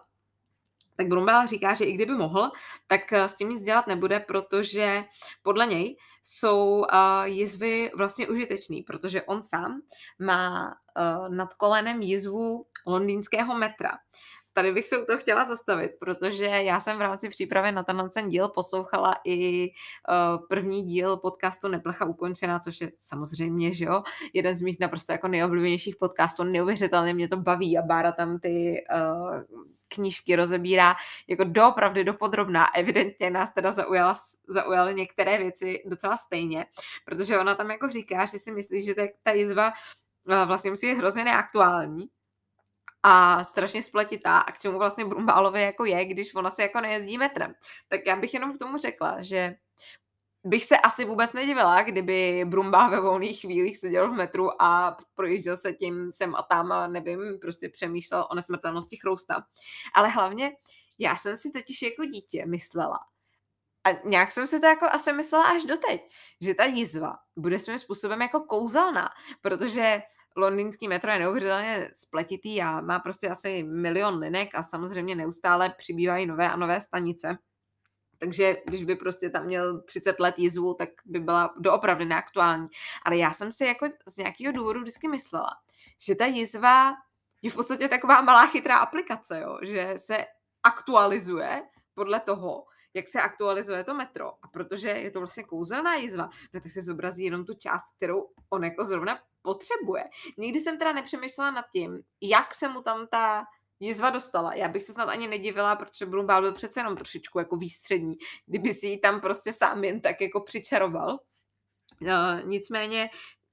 tak 0.97 1.09
Brumbel 1.09 1.47
říká, 1.47 1.75
že 1.75 1.85
i 1.85 1.93
kdyby 1.93 2.13
mohl, 2.13 2.51
tak 2.87 3.13
eh, 3.13 3.29
s 3.29 3.37
tím 3.37 3.49
nic 3.49 3.63
dělat 3.63 3.87
nebude, 3.87 4.21
protože 4.21 5.05
podle 5.43 5.67
něj 5.67 5.97
jsou 6.23 6.79
uh, 6.79 7.25
jizvy 7.25 7.91
vlastně 7.97 8.29
užitečný, 8.29 8.83
protože 8.83 9.23
on 9.23 9.43
sám 9.43 9.81
má 10.19 10.67
uh, 10.67 11.29
nad 11.29 11.55
kolenem 11.55 12.03
jizvu 12.03 12.67
londýnského 12.87 13.59
metra. 13.59 13.99
Tady 14.53 14.73
bych 14.73 14.87
se 14.87 14.99
u 14.99 15.05
toho 15.05 15.19
chtěla 15.19 15.45
zastavit, 15.45 15.91
protože 16.01 16.45
já 16.45 16.81
jsem 16.81 16.99
v 16.99 17.01
rámci 17.01 17.29
přípravy 17.29 17.73
na 17.73 17.83
tenhle 17.83 18.09
ten 18.09 18.29
díl 18.29 18.49
poslouchala 18.49 19.15
i 19.25 19.69
první 20.49 20.83
díl 20.83 21.17
podcastu 21.17 21.69
Neplecha 21.69 22.05
ukončená, 22.05 22.59
což 22.59 22.81
je 22.81 22.93
samozřejmě, 22.95 23.73
že 23.73 23.85
jo, 23.85 24.03
jeden 24.33 24.57
z 24.57 24.63
mých 24.63 24.81
naprosto 24.81 25.13
jako 25.13 25.29
nejoblíbenějších 25.29 25.97
podcastů, 25.97 26.45
neuvěřitelně 26.45 27.15
mě 27.15 27.29
to 27.29 27.37
baví 27.37 27.79
a 27.79 27.83
Bára 27.83 28.13
tam 28.13 28.39
ty 28.39 28.85
uh, 28.95 29.67
knížky 29.89 30.37
rozebírá 30.37 30.97
jako 31.29 31.45
doopravdy 31.45 32.05
dopodrobná. 32.05 32.75
Evidentně 32.75 33.31
nás 33.31 33.55
teda 33.55 33.73
zaujala, 33.73 34.15
zaujaly 34.49 34.95
některé 34.95 35.39
věci 35.39 35.83
docela 35.87 36.17
stejně, 36.17 36.67
protože 37.05 37.39
ona 37.39 37.55
tam 37.55 37.71
jako 37.71 37.89
říká, 37.89 38.27
že 38.27 38.39
si 38.39 38.53
myslí, 38.53 38.83
že 38.83 38.95
ta 39.23 39.33
jizva 39.33 39.73
eh, 40.31 40.45
vlastně 40.47 40.71
musí 40.71 40.87
být 40.87 40.99
hrozně 40.99 41.25
neaktuální, 41.25 42.09
a 43.09 43.45
strašně 43.45 43.83
spletitá 43.83 44.39
a 44.39 44.53
k 44.53 44.59
čemu 44.59 44.79
vlastně 44.79 45.05
Brumbálovi 45.05 45.63
jako 45.63 45.85
je, 45.85 46.05
když 46.05 46.35
ona 46.35 46.51
se 46.51 46.63
jako 46.63 46.81
nejezdí 46.81 47.19
metrem. 47.19 47.55
Tak 47.89 48.01
já 48.07 48.17
bych 48.17 48.35
jenom 48.35 48.57
k 48.57 48.59
tomu 48.59 48.79
řekla, 48.79 49.23
že 49.23 49.55
bych 50.47 50.65
se 50.65 50.79
asi 50.79 51.05
vůbec 51.05 51.33
nedivila, 51.33 51.83
kdyby 51.83 52.45
Brumba 52.45 52.89
ve 52.89 53.01
volných 53.01 53.41
chvílích 53.41 53.79
seděl 53.79 54.11
v 54.11 54.15
metru 54.15 54.63
a 54.63 54.97
projížděl 55.15 55.57
se 55.57 55.73
tím 55.73 56.13
sem 56.13 56.35
a 56.35 56.43
tam 56.43 56.73
a 56.73 56.87
nevím, 56.87 57.39
prostě 57.41 57.69
přemýšlel 57.69 58.27
o 58.31 58.35
nesmrtelnosti 58.35 58.97
chrousta. 58.97 59.47
Ale 59.95 60.09
hlavně 60.09 60.53
já 60.99 61.17
jsem 61.17 61.37
si 61.37 61.51
totiž 61.51 61.83
jako 61.83 62.05
dítě 62.05 62.47
myslela, 62.47 62.99
a 63.87 64.09
nějak 64.09 64.33
jsem 64.33 64.47
si 64.47 64.61
to 64.61 64.67
jako 64.67 64.87
asi 64.87 65.13
myslela 65.13 65.45
až 65.45 65.65
doteď, 65.65 66.01
že 66.41 66.55
ta 66.55 66.65
jizva 66.65 67.17
bude 67.37 67.59
svým 67.59 67.79
způsobem 67.79 68.23
jako 68.23 68.41
kouzelná, 68.41 69.09
protože 69.41 70.03
londýnský 70.37 70.89
metro 70.89 71.13
je 71.13 71.19
neuvěřitelně 71.19 71.91
spletitý 71.93 72.63
a 72.63 72.81
má 72.81 72.99
prostě 72.99 73.29
asi 73.29 73.63
milion 73.63 74.19
linek 74.19 74.55
a 74.55 74.63
samozřejmě 74.63 75.15
neustále 75.15 75.75
přibývají 75.79 76.27
nové 76.27 76.51
a 76.51 76.57
nové 76.57 76.81
stanice. 76.81 77.39
Takže 78.19 78.57
když 78.67 78.85
by 78.85 78.97
prostě 78.97 79.31
tam 79.31 79.45
měl 79.45 79.81
30 79.81 80.21
let 80.21 80.39
jizvu, 80.39 80.75
tak 80.75 80.89
by 81.05 81.21
byla 81.21 81.55
doopravdy 81.59 82.05
neaktuální. 82.05 82.69
Ale 83.05 83.17
já 83.17 83.33
jsem 83.33 83.53
si 83.53 83.65
jako 83.65 83.89
z 84.09 84.17
nějakého 84.17 84.53
důvodu 84.53 84.81
vždycky 84.81 85.09
myslela, 85.09 85.51
že 86.01 86.15
ta 86.15 86.27
jizva 86.27 86.95
je 87.43 87.51
v 87.51 87.55
podstatě 87.55 87.89
taková 87.89 88.21
malá 88.21 88.47
chytrá 88.47 88.77
aplikace, 88.77 89.41
jo? 89.41 89.59
že 89.63 89.95
se 89.97 90.27
aktualizuje 90.63 91.63
podle 91.95 92.21
toho, 92.21 92.67
jak 92.95 93.09
se 93.09 93.21
aktualizuje 93.21 93.85
to 93.85 93.95
metro. 93.95 94.33
A 94.43 94.49
protože 94.49 94.89
je 94.89 95.11
to 95.11 95.21
vlastně 95.21 95.45
kouzelná 95.45 95.95
jizva, 95.95 96.25
no 96.55 96.61
tak 96.61 96.73
se 96.73 96.83
zobrazí 96.83 97.25
jenom 97.25 97.45
tu 97.45 97.55
část, 97.55 97.97
kterou 97.97 98.31
on 98.51 98.65
jako 98.65 98.85
zrovna 98.85 99.19
potřebuje. 99.43 100.05
Nikdy 100.39 100.61
jsem 100.61 100.79
teda 100.79 100.93
nepřemýšlela 100.93 101.51
nad 101.51 101.65
tím, 101.73 102.01
jak 102.21 102.55
se 102.55 102.69
mu 102.69 102.83
tam 102.83 103.07
ta 103.07 103.45
jizva 103.81 104.11
dostala. 104.11 104.55
Já 104.55 104.69
bych 104.69 104.83
se 104.83 104.93
snad 104.93 105.09
ani 105.09 105.27
nedivila, 105.27 105.77
protože 105.77 106.07
Brumbál 106.07 106.43
byl 106.43 106.53
přece 106.53 106.81
jenom 106.81 106.97
trošičku 106.97 107.39
jako 107.39 107.57
výstřední, 107.57 108.17
kdyby 108.47 108.75
si 108.75 108.87
ji 108.87 108.99
tam 108.99 109.21
prostě 109.21 109.53
sám 109.53 109.85
jen 109.85 110.01
tak 110.01 110.21
jako 110.21 110.41
přičaroval. 110.41 111.19
Uh, 112.01 112.09
nicméně 112.45 113.11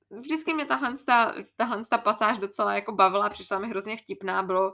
vždycky 0.09 0.53
mě 0.53 0.65
tahle, 0.65 0.93
ta, 1.05 1.35
tahle 1.55 1.81
ta 1.89 1.97
pasáž 1.97 2.37
docela 2.37 2.73
jako 2.73 2.91
bavila, 2.91 3.29
přišla 3.29 3.59
mi 3.59 3.69
hrozně 3.69 3.97
vtipná, 3.97 4.43
bylo 4.43 4.73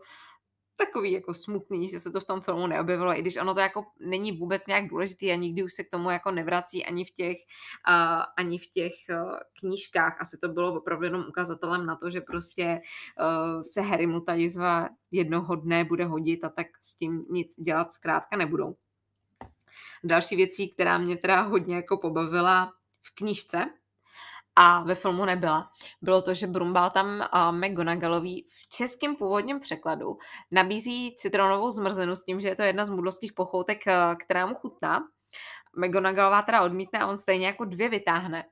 takový 0.79 1.11
jako 1.11 1.33
smutný, 1.33 1.89
že 1.89 1.99
se 1.99 2.11
to 2.11 2.19
v 2.19 2.25
tom 2.25 2.41
filmu 2.41 2.67
neobjevilo, 2.67 3.17
i 3.17 3.21
když 3.21 3.37
ono 3.37 3.53
to 3.53 3.59
jako 3.59 3.85
není 3.99 4.31
vůbec 4.31 4.67
nějak 4.67 4.87
důležitý 4.87 5.31
a 5.31 5.35
nikdy 5.35 5.63
už 5.63 5.73
se 5.73 5.83
k 5.83 5.89
tomu 5.89 6.09
jako 6.09 6.31
nevrací 6.31 6.85
ani 6.85 7.05
v 7.05 7.11
těch, 7.11 7.37
uh, 7.89 8.23
ani 8.37 8.57
v 8.57 8.67
těch 8.67 8.93
uh, 9.09 9.37
knížkách. 9.59 10.21
Asi 10.21 10.37
to 10.37 10.47
bylo 10.47 10.73
opravdu 10.73 11.05
jenom 11.05 11.25
ukazatelem 11.29 11.85
na 11.85 11.95
to, 11.95 12.09
že 12.09 12.21
prostě 12.21 12.81
uh, 13.19 13.61
se 13.61 13.81
Harry 13.81 14.07
mu 14.07 14.21
ta 14.21 14.33
jizva 14.33 14.89
jednoho 15.11 15.55
dne 15.55 15.83
bude 15.83 16.05
hodit 16.05 16.43
a 16.43 16.49
tak 16.49 16.67
s 16.81 16.95
tím 16.95 17.25
nic 17.29 17.55
dělat 17.59 17.93
zkrátka 17.93 18.37
nebudou. 18.37 18.75
Další 20.03 20.35
věcí, 20.35 20.69
která 20.69 20.97
mě 20.97 21.17
teda 21.17 21.41
hodně 21.41 21.75
jako 21.75 21.97
pobavila 21.97 22.73
v 23.01 23.15
knížce, 23.15 23.69
a 24.61 24.83
ve 24.83 24.95
filmu 24.95 25.25
nebyla, 25.25 25.71
bylo 26.01 26.21
to, 26.21 26.33
že 26.33 26.47
Brumbal 26.47 26.89
tam 26.89 27.07
uh, 27.07 27.51
McGonagallový 27.51 28.45
v 28.49 28.67
českém 28.69 29.15
původním 29.15 29.59
překladu 29.59 30.17
nabízí 30.51 31.15
citronovou 31.15 31.71
zmrzlinu 31.71 32.15
s 32.15 32.25
tím, 32.25 32.41
že 32.41 32.47
je 32.47 32.55
to 32.55 32.63
jedna 32.63 32.85
z 32.85 32.89
mudlovských 32.89 33.33
pochoutek, 33.33 33.83
uh, 33.87 33.93
která 34.15 34.45
mu 34.45 34.55
chutná. 34.55 35.03
McGonagallová 35.77 36.41
teda 36.41 36.61
odmítne 36.61 36.99
a 36.99 37.07
on 37.07 37.17
stejně 37.17 37.45
jako 37.45 37.65
dvě 37.65 37.89
vytáhne. 37.89 38.45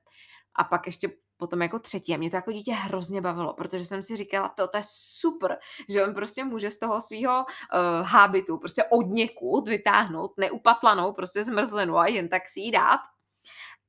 A 0.55 0.63
pak 0.63 0.85
ještě 0.85 1.09
potom 1.37 1.61
jako 1.61 1.79
třetí. 1.79 2.13
A 2.13 2.17
mě 2.17 2.29
to 2.29 2.35
jako 2.35 2.51
dítě 2.51 2.73
hrozně 2.73 3.21
bavilo, 3.21 3.53
protože 3.53 3.85
jsem 3.85 4.01
si 4.01 4.15
říkala, 4.15 4.49
to, 4.49 4.67
to 4.67 4.77
je 4.77 4.83
super, 4.87 5.57
že 5.89 6.03
on 6.03 6.13
prostě 6.13 6.43
může 6.43 6.71
z 6.71 6.79
toho 6.79 7.01
svého 7.01 7.45
uh, 7.45 8.07
hábitu 8.07 8.57
prostě 8.57 8.83
od 8.83 9.07
někud 9.07 9.67
vytáhnout 9.67 10.33
neupatlanou 10.37 11.13
prostě 11.13 11.43
zmrzlinu 11.43 11.97
a 11.97 12.07
jen 12.07 12.29
tak 12.29 12.47
si 12.47 12.59
ji 12.59 12.71
dát. 12.71 12.99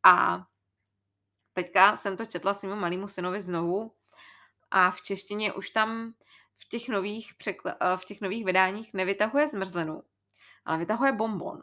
A 0.05 0.45
teďka 1.63 1.97
jsem 1.97 2.17
to 2.17 2.27
četla 2.27 2.55
svému 2.55 2.77
malému 2.77 3.09
synovi 3.09 3.43
znovu 3.43 3.93
a 4.71 4.91
v 4.91 5.03
češtině 5.03 5.53
už 5.53 5.71
tam 5.71 6.15
v 6.57 6.69
těch 6.69 6.89
nových, 6.89 7.35
překl- 7.39 7.75
eh, 7.81 7.97
v 7.97 8.05
těch 8.05 8.21
nových 8.21 8.45
vydáních 8.45 8.95
nevytahuje 8.95 9.49
zmrzlinu, 9.49 10.03
ale 10.65 10.79
vytahuje 10.79 11.13
bonbon. 11.13 11.63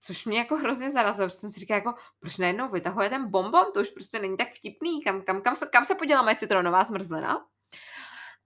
Což 0.00 0.24
mě 0.24 0.38
jako 0.38 0.56
hrozně 0.56 0.90
zarazilo, 0.90 1.28
protože 1.28 1.38
jsem 1.38 1.50
si 1.50 1.60
říkala, 1.60 1.78
jako, 1.78 1.94
proč 2.20 2.38
najednou 2.38 2.68
vytahuje 2.68 3.10
ten 3.10 3.30
bonbon, 3.30 3.66
to 3.74 3.80
už 3.80 3.90
prostě 3.90 4.18
není 4.18 4.36
tak 4.36 4.52
vtipný, 4.52 5.02
kam, 5.02 5.22
kam, 5.22 5.42
kam, 5.42 5.54
se, 5.54 5.66
kam 5.66 5.84
se 5.84 5.94
podělá 5.94 6.22
moje 6.22 6.36
citronová 6.36 6.84
zmrzlina? 6.84 7.46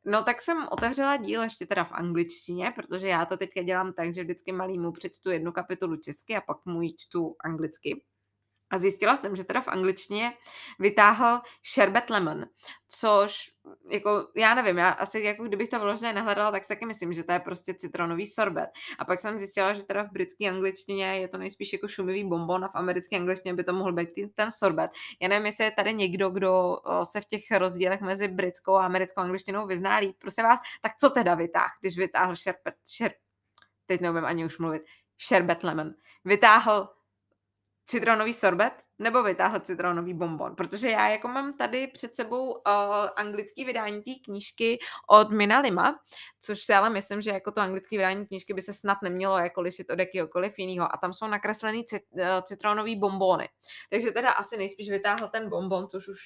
No 0.05 0.23
tak 0.23 0.43
jsem 0.43 0.69
otevřela 0.71 1.17
díl 1.17 1.43
ještě 1.43 1.67
teda 1.67 1.85
v 1.85 1.93
angličtině, 1.93 2.73
protože 2.77 3.09
já 3.09 3.27
to 3.27 3.37
teďka 3.37 3.63
dělám 3.63 3.93
tak, 3.93 4.15
že 4.15 4.23
vždycky 4.23 4.53
malýmu 4.53 4.93
přečtu 4.93 5.31
jednu 5.31 5.53
kapitolu 5.53 5.97
česky 5.97 6.37
a 6.37 6.41
pak 6.41 6.67
mu 6.67 6.83
ji 6.83 6.95
čtu 6.97 7.37
anglicky. 7.45 8.05
A 8.73 8.79
zjistila 8.79 9.17
jsem, 9.17 9.37
že 9.37 9.45
teda 9.45 9.61
v 9.61 9.69
angličtině 9.69 10.33
vytáhl 10.79 11.41
sherbet 11.63 12.11
lemon, 12.11 12.45
což 12.89 13.51
jako, 13.91 14.29
já 14.37 14.55
nevím, 14.55 14.79
já 14.79 14.89
asi 14.89 15.21
jako 15.21 15.45
kdybych 15.45 15.69
to 15.69 15.81
vložně 15.81 16.13
nehledala, 16.13 16.51
tak 16.51 16.65
si 16.65 16.69
taky 16.69 16.87
myslím, 16.87 17.13
že 17.13 17.25
to 17.25 17.33
je 17.33 17.39
prostě 17.39 17.75
citronový 17.75 18.27
sorbet. 18.27 18.71
A 18.99 19.05
pak 19.05 19.21
jsem 19.21 19.39
zjistila, 19.39 19.73
že 19.73 19.83
teda 19.83 20.03
v 20.03 20.13
britské 20.13 20.49
angličtině 20.49 21.05
je 21.05 21.29
to 21.29 21.39
nejspíš 21.39 21.73
jako 21.73 21.89
šumivý 21.89 22.25
bonbon 22.25 22.65
a 22.65 22.69
v 22.69 22.75
americké 22.75 23.17
angličtině 23.17 23.55
by 23.55 23.65
to 23.65 23.73
mohl 23.73 23.93
být 23.93 24.09
ten 24.35 24.51
sorbet. 24.51 24.91
Já 25.21 25.29
nevím, 25.29 25.47
jestli 25.47 25.65
je 25.65 25.71
tady 25.71 25.95
někdo, 25.95 26.31
kdo 26.31 26.79
se 27.05 27.21
v 27.21 27.25
těch 27.25 27.51
rozdílech 27.51 28.01
mezi 28.01 28.29
britskou 28.29 28.75
a 28.75 28.85
americkou 28.85 29.21
angličtinou 29.21 29.67
vyználí. 29.67 30.15
Prosím 30.19 30.45
vás, 30.45 30.61
tak 30.81 30.93
co 30.97 31.11
teda 31.11 31.35
vytáhl, 31.35 31.73
když 31.81 31.99
vytáhl 31.99 32.37
sherbet, 32.37 32.75
sher, 32.97 33.13
teď 33.87 34.01
neumím 34.01 34.25
ani 34.25 34.45
už 34.45 34.59
mluvit, 34.59 34.83
sherbet 35.19 35.65
lemon. 35.65 35.91
Vytáhl 36.25 36.89
citronový 37.87 38.35
sorbet 38.35 38.73
nebo 38.99 39.23
vytáhl 39.23 39.61
citronový 39.61 40.15
bonbon, 40.15 40.57
protože 40.57 40.89
já 40.89 41.09
jako 41.09 41.29
mám 41.29 41.53
tady 41.53 41.87
před 41.87 42.17
sebou 42.17 42.53
uh, 42.53 42.61
anglický 43.17 43.65
vydání 43.65 44.03
té 44.03 44.11
knížky 44.25 44.79
od 45.11 45.31
Mina 45.31 45.61
Lima, 45.61 46.01
což 46.41 46.63
si 46.63 46.73
ale 46.73 46.91
myslím, 46.91 47.23
že 47.23 47.31
jako 47.31 47.53
to 47.53 47.61
anglické 47.61 47.97
vydání 47.97 48.27
knížky 48.27 48.55
by 48.55 48.63
se 48.63 48.73
snad 48.73 49.03
nemělo 49.03 49.39
jako 49.39 49.61
lišit 49.61 49.91
od 49.91 49.99
jakýhokoliv 49.99 50.59
jiného 50.59 50.95
a 50.95 50.97
tam 50.97 51.13
jsou 51.13 51.27
nakreslený 51.27 51.85
cit, 51.85 52.03
uh, 52.11 52.23
citronový 52.43 52.97
bonbony. 52.97 53.49
Takže 53.91 54.11
teda 54.11 54.31
asi 54.31 54.57
nejspíš 54.57 54.91
vytáhl 54.91 55.29
ten 55.29 55.49
bonbon, 55.49 55.89
což 55.89 56.09
už 56.09 56.19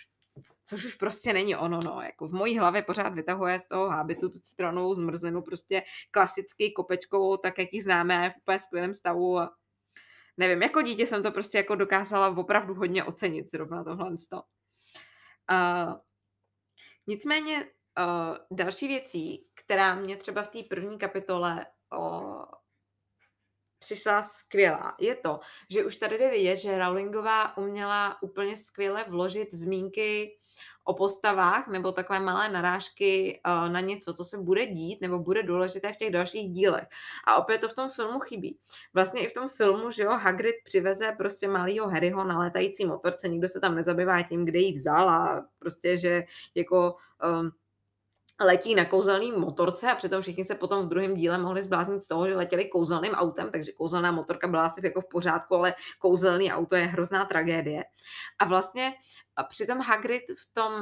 což 0.64 0.84
už 0.84 0.94
prostě 0.94 1.32
není 1.32 1.56
ono, 1.56 1.80
no. 1.80 2.02
Jako 2.02 2.26
v 2.26 2.32
mojí 2.32 2.58
hlavě 2.58 2.82
pořád 2.82 3.14
vytahuje 3.14 3.58
z 3.58 3.66
toho 3.66 3.90
hábitu 3.90 4.28
tu 4.28 4.38
citronovou 4.38 4.94
zmrzlinu, 4.94 5.42
prostě 5.42 5.82
klasický 6.10 6.72
kopečkou, 6.72 7.36
tak 7.36 7.58
jak 7.58 7.72
ji 7.72 7.82
známe, 7.82 8.30
v 8.30 8.38
úplně 8.38 8.58
skvělém 8.58 8.94
stavu 8.94 9.38
a 9.38 9.52
nevím, 10.36 10.62
jako 10.62 10.82
dítě 10.82 11.06
jsem 11.06 11.22
to 11.22 11.32
prostě 11.32 11.58
jako 11.58 11.74
dokázala 11.74 12.28
opravdu 12.28 12.74
hodně 12.74 13.04
ocenit 13.04 13.50
zrovna 13.50 13.84
tohle. 13.84 14.10
Uh, 14.10 15.94
nicméně 17.06 17.64
uh, 17.64 18.36
další 18.50 18.88
věcí, 18.88 19.46
která 19.54 19.94
mě 19.94 20.16
třeba 20.16 20.42
v 20.42 20.48
té 20.48 20.62
první 20.62 20.98
kapitole 20.98 21.66
uh, 21.98 22.44
přišla 23.86 24.22
skvělá, 24.22 24.94
je 25.00 25.14
to, 25.14 25.40
že 25.70 25.84
už 25.84 25.96
tady 25.96 26.18
jde 26.18 26.30
vidět, 26.30 26.56
že 26.56 26.78
Rowlingová 26.78 27.56
uměla 27.56 28.22
úplně 28.22 28.56
skvěle 28.56 29.04
vložit 29.08 29.54
zmínky 29.54 30.36
o 30.84 30.94
postavách 30.94 31.68
nebo 31.68 31.92
takové 31.92 32.20
malé 32.20 32.48
narážky 32.48 33.40
uh, 33.46 33.72
na 33.72 33.80
něco, 33.80 34.14
co 34.14 34.24
se 34.24 34.38
bude 34.38 34.66
dít 34.66 35.00
nebo 35.00 35.18
bude 35.18 35.42
důležité 35.42 35.92
v 35.92 35.96
těch 35.96 36.10
dalších 36.10 36.52
dílech. 36.52 36.86
A 37.26 37.36
opět 37.36 37.58
to 37.58 37.68
v 37.68 37.74
tom 37.74 37.88
filmu 37.88 38.20
chybí. 38.20 38.58
Vlastně 38.94 39.20
i 39.20 39.28
v 39.28 39.34
tom 39.34 39.48
filmu, 39.48 39.90
že 39.90 40.02
jo, 40.02 40.10
Hagrid 40.10 40.54
přiveze 40.64 41.14
prostě 41.18 41.48
malýho 41.48 41.88
Harryho 41.88 42.24
na 42.24 42.38
létající 42.38 42.86
motorce, 42.86 43.28
nikdo 43.28 43.48
se 43.48 43.60
tam 43.60 43.74
nezabývá 43.74 44.22
tím, 44.22 44.44
kde 44.44 44.58
ji 44.58 44.72
vzal 44.72 45.10
a 45.10 45.46
prostě, 45.58 45.96
že 45.96 46.24
jako 46.54 46.96
um, 47.40 47.50
letí 48.40 48.74
na 48.74 48.84
kouzelný 48.84 49.32
motorce 49.32 49.92
a 49.92 49.94
přitom 49.94 50.22
všichni 50.22 50.44
se 50.44 50.54
potom 50.54 50.86
v 50.86 50.88
druhém 50.88 51.14
díle 51.14 51.38
mohli 51.38 51.62
zbláznit 51.62 52.02
z 52.02 52.08
toho, 52.08 52.28
že 52.28 52.36
letěli 52.36 52.68
kouzelným 52.68 53.12
autem, 53.12 53.50
takže 53.50 53.72
kouzelná 53.72 54.12
motorka 54.12 54.48
byla 54.48 54.64
asi 54.64 54.80
jako 54.84 55.00
v 55.00 55.08
pořádku, 55.08 55.54
ale 55.54 55.74
kouzelný 55.98 56.52
auto 56.52 56.76
je 56.76 56.84
hrozná 56.84 57.24
tragédie. 57.24 57.84
A 58.38 58.44
vlastně 58.44 58.92
a 59.36 59.44
přitom 59.44 59.78
Hagrid 59.78 60.22
v, 60.30 60.52
tom, 60.52 60.72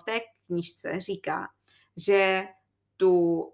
v 0.00 0.04
té 0.06 0.20
knížce 0.46 1.00
říká, 1.00 1.48
že 1.96 2.48
tu 2.96 3.44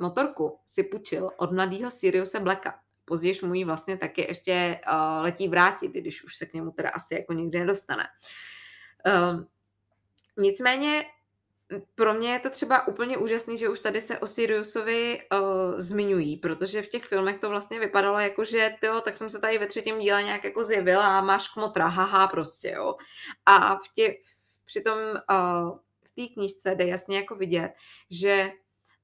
motorku 0.00 0.58
si 0.66 0.82
půjčil 0.82 1.30
od 1.36 1.52
mladého 1.52 1.90
Siriuse 1.90 2.40
Blacka. 2.40 2.80
Později 3.04 3.34
mu 3.42 3.54
ji 3.54 3.64
vlastně 3.64 3.96
taky 3.96 4.20
ještě 4.28 4.80
uh, 4.86 5.22
letí 5.22 5.48
vrátit, 5.48 5.88
když 5.88 6.24
už 6.24 6.36
se 6.36 6.46
k 6.46 6.54
němu 6.54 6.70
teda 6.70 6.90
asi 6.90 7.14
jako 7.14 7.32
nikdy 7.32 7.58
nedostane. 7.58 8.04
Uh, 9.06 9.40
nicméně 10.36 11.04
pro 11.94 12.14
mě 12.14 12.32
je 12.32 12.38
to 12.38 12.50
třeba 12.50 12.88
úplně 12.88 13.18
úžasný, 13.18 13.58
že 13.58 13.68
už 13.68 13.80
tady 13.80 14.00
se 14.00 14.18
o 14.18 14.26
Siriusovi 14.26 15.20
uh, 15.32 15.80
zmiňují, 15.80 16.36
protože 16.36 16.82
v 16.82 16.88
těch 16.88 17.04
filmech 17.04 17.38
to 17.38 17.48
vlastně 17.48 17.80
vypadalo 17.80 18.18
jako, 18.18 18.44
že 18.44 18.70
tyjo, 18.80 19.00
tak 19.00 19.16
jsem 19.16 19.30
se 19.30 19.40
tady 19.40 19.58
ve 19.58 19.66
třetím 19.66 19.98
díle 19.98 20.22
nějak 20.22 20.44
jako 20.44 20.64
zjevila 20.64 21.18
a 21.18 21.24
máš 21.24 21.48
kmotra, 21.48 21.86
haha 21.86 22.28
prostě, 22.28 22.70
jo. 22.70 22.96
A 23.46 23.76
v 23.76 23.88
tě, 23.94 24.16
přitom 24.64 24.98
uh, 24.98 25.78
v 26.04 26.14
té 26.14 26.34
knížce 26.34 26.74
jde 26.74 26.86
jasně 26.86 27.16
jako 27.16 27.34
vidět, 27.34 27.72
že 28.10 28.50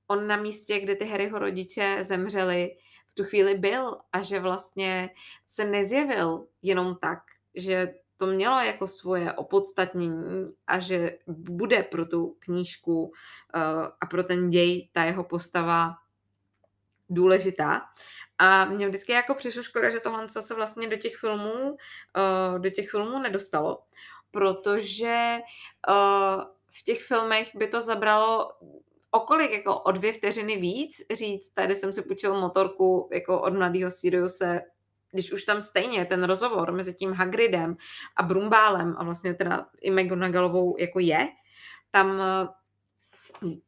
on 0.06 0.26
na 0.26 0.36
místě, 0.36 0.80
kde 0.80 0.96
ty 0.96 1.04
Harryho 1.04 1.38
rodiče 1.38 1.98
zemřeli, 2.00 2.70
v 3.06 3.14
tu 3.14 3.24
chvíli 3.24 3.54
byl 3.54 3.98
a 4.12 4.22
že 4.22 4.40
vlastně 4.40 5.10
se 5.48 5.64
nezjevil 5.64 6.46
jenom 6.62 6.96
tak, 7.00 7.18
že 7.54 7.94
to 8.22 8.26
mělo 8.26 8.60
jako 8.60 8.86
svoje 8.86 9.32
opodstatnění 9.32 10.44
a 10.66 10.78
že 10.78 11.18
bude 11.26 11.82
pro 11.82 12.06
tu 12.06 12.36
knížku 12.38 13.02
uh, 13.02 13.12
a 14.00 14.06
pro 14.06 14.24
ten 14.24 14.50
děj 14.50 14.88
ta 14.92 15.04
jeho 15.04 15.24
postava 15.24 15.94
důležitá. 17.08 17.82
A 18.38 18.64
mně 18.64 18.88
vždycky 18.88 19.12
jako 19.12 19.34
přišlo 19.34 19.62
škoda, 19.62 19.90
že 19.90 20.00
tohle 20.00 20.28
co 20.28 20.42
se 20.42 20.54
vlastně 20.54 20.88
do 20.88 20.96
těch 20.96 21.16
filmů, 21.16 21.70
uh, 21.70 22.58
do 22.58 22.70
těch 22.70 22.90
filmů 22.90 23.18
nedostalo, 23.18 23.82
protože 24.30 25.38
uh, 25.88 26.42
v 26.70 26.82
těch 26.84 27.02
filmech 27.02 27.50
by 27.54 27.66
to 27.66 27.80
zabralo 27.80 28.52
okolik 29.10 29.50
jako 29.50 29.80
o 29.80 29.92
dvě 29.92 30.12
vteřiny 30.12 30.56
víc 30.56 31.02
říct, 31.12 31.50
tady 31.50 31.76
jsem 31.76 31.92
si 31.92 32.02
půjčil 32.02 32.40
motorku 32.40 33.08
jako 33.12 33.42
od 33.42 33.54
mladého 33.54 33.90
Siriuse 33.90 34.60
když 35.12 35.32
už 35.32 35.44
tam 35.44 35.62
stejně 35.62 36.04
ten 36.04 36.24
rozhovor 36.24 36.72
mezi 36.72 36.94
tím 36.94 37.12
Hagridem 37.12 37.76
a 38.16 38.22
Brumbálem 38.22 38.94
a 38.98 39.04
vlastně 39.04 39.34
teda 39.34 39.66
i 39.80 39.90
McGonagallovou 39.90 40.76
jako 40.78 40.98
je, 41.00 41.28
tam 41.90 42.20
eh, 42.20 42.48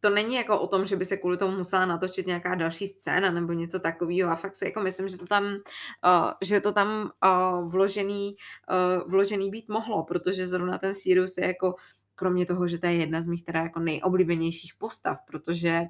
to 0.01 0.11
není 0.11 0.35
jako 0.35 0.61
o 0.61 0.67
tom, 0.67 0.87
že 0.87 0.97
by 0.97 1.05
se 1.05 1.17
kvůli 1.17 1.37
tomu 1.37 1.57
musela 1.57 1.87
natočit 1.87 2.27
nějaká 2.27 2.55
další 2.55 2.87
scéna 2.89 3.31
nebo 3.31 3.53
něco 3.53 3.81
takového 3.81 4.31
a 4.31 4.37
fakt 4.37 4.55
si 4.55 4.65
jako 4.65 4.81
myslím, 4.81 5.09
že 5.09 5.19
to 5.19 5.27
tam, 5.27 5.45
uh, 5.45 6.31
že 6.43 6.61
to 6.61 6.73
tam 6.73 7.11
uh, 7.25 7.71
vložený, 7.71 8.37
uh, 8.71 9.11
vložený 9.11 9.51
být 9.51 9.69
mohlo, 9.69 10.05
protože 10.05 10.47
zrovna 10.47 10.79
ten 10.79 10.95
Sirius 10.95 11.39
je 11.39 11.47
jako 11.47 11.75
kromě 12.15 12.47
toho, 12.47 12.69
že 12.69 12.79
to 12.79 12.87
je 12.87 12.95
jedna 12.95 13.23
z 13.23 13.27
mých 13.27 13.45
teda 13.45 13.61
jako 13.61 13.81
nejoblíbenějších 13.81 14.75
postav, 14.79 15.19
protože 15.27 15.83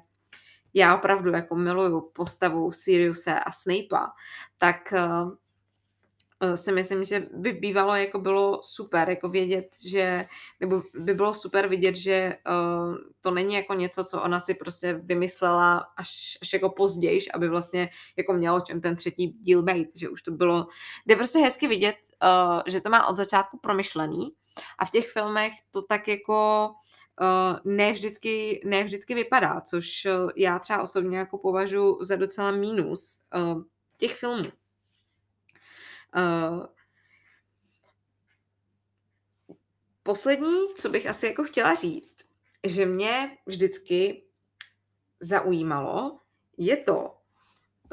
já 0.73 0.95
opravdu 0.95 1.31
jako 1.31 1.55
miluju 1.55 2.01
postavu 2.01 2.71
Siriuse 2.71 3.39
a 3.39 3.51
Snape'a, 3.51 4.11
tak 4.57 4.93
uh, 4.93 5.31
si 6.55 6.71
myslím, 6.71 7.03
že 7.03 7.27
by 7.33 7.53
bývalo 7.53 7.95
jako 7.95 8.19
bylo 8.19 8.59
super 8.63 9.09
jako 9.09 9.29
vědět, 9.29 9.67
že, 9.87 10.25
nebo 10.59 10.81
by 10.99 11.13
bylo 11.13 11.33
super 11.33 11.67
vidět, 11.67 11.95
že 11.95 12.37
uh, 12.47 12.97
to 13.21 13.31
není 13.31 13.55
jako 13.55 13.73
něco, 13.73 14.03
co 14.03 14.21
ona 14.21 14.39
si 14.39 14.53
prostě 14.53 14.93
vymyslela 14.93 15.77
až, 15.97 16.37
až 16.41 16.53
jako 16.53 16.69
později, 16.69 17.19
aby 17.33 17.49
vlastně 17.49 17.89
jako 18.17 18.33
mělo 18.33 18.61
čem 18.61 18.81
ten 18.81 18.95
třetí 18.95 19.27
díl 19.27 19.63
být, 19.63 19.89
že 19.95 20.09
už 20.09 20.21
to 20.21 20.31
bylo, 20.31 20.67
jde 21.05 21.15
prostě 21.15 21.39
hezky 21.39 21.67
vidět, 21.67 21.95
uh, 22.23 22.61
že 22.67 22.81
to 22.81 22.89
má 22.89 23.07
od 23.07 23.17
začátku 23.17 23.57
promyšlený 23.57 24.33
a 24.79 24.85
v 24.85 24.91
těch 24.91 25.09
filmech 25.09 25.53
to 25.71 25.81
tak 25.81 26.07
jako 26.07 26.69
uh, 27.21 27.73
ne, 27.73 27.91
vždycky, 27.91 28.61
ne 28.65 28.83
vždycky 28.83 29.15
vypadá, 29.15 29.61
což 29.61 30.07
já 30.35 30.59
třeba 30.59 30.81
osobně 30.81 31.17
jako 31.17 31.37
považuji 31.37 31.97
za 32.01 32.15
docela 32.15 32.51
mínus 32.51 33.19
uh, 33.35 33.61
těch 33.97 34.15
filmů. 34.15 34.51
Uh, 36.15 36.65
poslední, 40.03 40.73
co 40.75 40.89
bych 40.89 41.07
asi 41.07 41.27
jako 41.27 41.43
chtěla 41.43 41.73
říct, 41.73 42.25
že 42.63 42.85
mě 42.85 43.37
vždycky 43.45 44.23
zaujímalo, 45.19 46.19
je 46.57 46.77
to, 46.77 47.17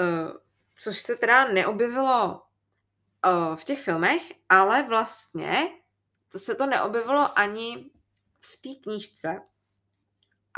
uh, 0.00 0.36
což 0.74 1.00
se 1.00 1.16
teda 1.16 1.52
neobjevilo 1.52 2.42
uh, 3.26 3.56
v 3.56 3.64
těch 3.64 3.82
filmech, 3.82 4.32
ale 4.48 4.82
vlastně 4.82 5.68
to 6.28 6.38
se 6.38 6.54
to 6.54 6.66
neobjevilo 6.66 7.38
ani 7.38 7.90
v 8.40 8.56
té 8.56 8.68
knížce. 8.82 9.40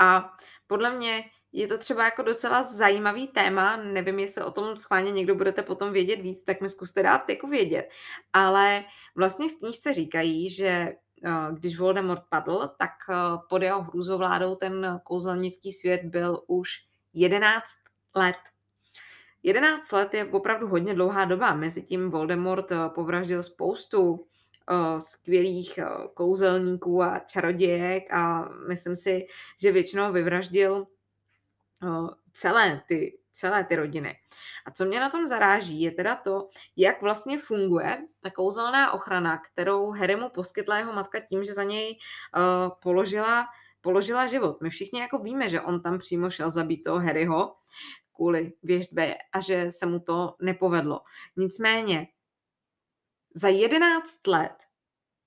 A 0.01 0.33
podle 0.67 0.97
mě 0.97 1.23
je 1.51 1.67
to 1.67 1.77
třeba 1.77 2.05
jako 2.05 2.21
docela 2.21 2.63
zajímavý 2.63 3.27
téma, 3.27 3.77
nevím, 3.77 4.19
jestli 4.19 4.43
o 4.43 4.51
tom 4.51 4.77
schválně 4.77 5.11
někdo 5.11 5.35
budete 5.35 5.63
potom 5.63 5.93
vědět 5.93 6.15
víc, 6.15 6.43
tak 6.43 6.61
mi 6.61 6.69
zkuste 6.69 7.03
dát 7.03 7.29
jako 7.29 7.47
vědět. 7.47 7.89
Ale 8.33 8.83
vlastně 9.15 9.49
v 9.49 9.55
knížce 9.59 9.93
říkají, 9.93 10.49
že 10.49 10.67
eh, 10.67 10.95
když 11.53 11.79
Voldemort 11.79 12.23
padl, 12.29 12.71
tak 12.77 12.91
eh, 13.09 13.15
pod 13.49 13.61
jeho 13.61 13.81
hrůzovládou 13.81 14.55
ten 14.55 15.01
kouzelnický 15.03 15.71
svět 15.71 16.01
byl 16.03 16.43
už 16.47 16.69
11 17.13 17.65
let. 18.15 18.37
11 19.43 19.91
let 19.91 20.13
je 20.13 20.25
opravdu 20.25 20.67
hodně 20.67 20.93
dlouhá 20.93 21.25
doba. 21.25 21.55
Mezitím 21.55 22.09
Voldemort 22.09 22.71
eh, 22.71 22.89
povraždil 22.89 23.43
spoustu 23.43 24.27
skvělých 24.99 25.79
kouzelníků 26.13 27.03
a 27.03 27.19
čarodějek 27.19 28.13
a 28.13 28.49
myslím 28.67 28.95
si, 28.95 29.27
že 29.59 29.71
většinou 29.71 30.11
vyvraždil 30.11 30.87
celé 32.33 32.81
ty, 32.87 33.17
celé 33.31 33.63
ty 33.63 33.75
rodiny. 33.75 34.15
A 34.65 34.71
co 34.71 34.85
mě 34.85 34.99
na 34.99 35.09
tom 35.09 35.27
zaráží, 35.27 35.81
je 35.81 35.91
teda 35.91 36.15
to, 36.15 36.49
jak 36.75 37.01
vlastně 37.01 37.39
funguje 37.39 37.97
ta 38.21 38.29
kouzelná 38.29 38.91
ochrana, 38.91 39.37
kterou 39.37 39.91
Harry 39.91 40.15
mu 40.15 40.29
poskytla 40.29 40.77
jeho 40.77 40.93
matka 40.93 41.19
tím, 41.19 41.43
že 41.43 41.53
za 41.53 41.63
něj 41.63 41.99
položila, 42.81 43.47
položila 43.81 44.27
život. 44.27 44.61
My 44.61 44.69
všichni 44.69 44.99
jako 44.99 45.17
víme, 45.17 45.49
že 45.49 45.61
on 45.61 45.81
tam 45.81 45.97
přímo 45.97 46.29
šel 46.29 46.49
zabít 46.49 46.83
toho 46.83 46.99
Harryho 46.99 47.55
kvůli 48.15 48.53
věždbě 48.63 49.15
a 49.31 49.39
že 49.39 49.71
se 49.71 49.85
mu 49.85 49.99
to 49.99 50.35
nepovedlo. 50.41 51.01
Nicméně 51.35 52.07
za 53.35 53.47
11 53.47 54.27
let 54.27 54.55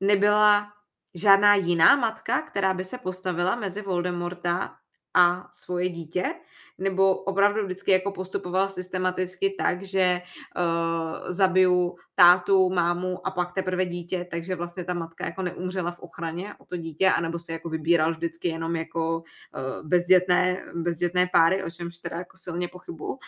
nebyla 0.01 0.73
žádná 1.15 1.55
jiná 1.55 1.97
matka, 1.97 2.43
která 2.43 2.75
by 2.75 2.85
se 2.85 2.99
postavila 2.99 3.57
mezi 3.57 3.83
Voldemorta 3.83 4.77
a 5.15 5.49
svoje 5.53 5.89
dítě, 5.89 6.35
nebo 6.79 7.15
opravdu 7.15 7.65
vždycky 7.65 7.91
jako 7.91 8.13
postupoval 8.13 8.69
systematicky 8.69 9.55
tak, 9.59 9.83
že 9.83 10.23
uh, 10.57 11.31
zabiju 11.31 11.97
tátu, 12.15 12.71
mámu 12.71 13.27
a 13.27 13.31
pak 13.31 13.53
teprve 13.53 13.85
dítě, 13.87 14.27
takže 14.31 14.57
vlastně 14.57 14.85
ta 14.85 14.95
matka 14.95 15.25
jako 15.25 15.43
neumřela 15.43 15.91
v 15.91 16.01
ochraně 16.01 16.55
o 16.59 16.65
to 16.65 16.77
dítě, 16.77 17.11
anebo 17.11 17.39
si 17.39 17.53
jako 17.53 17.69
vybíral 17.69 18.11
vždycky 18.13 18.49
jenom 18.49 18.77
jako 18.77 19.19
uh, 19.19 19.89
bezdětné, 19.89 20.65
bezdětné 20.75 21.29
páry, 21.33 21.65
o 21.65 21.71
čemž 21.71 21.99
teda 21.99 22.17
jako 22.17 22.37
silně 22.37 22.69
pochybuju. 22.69 23.19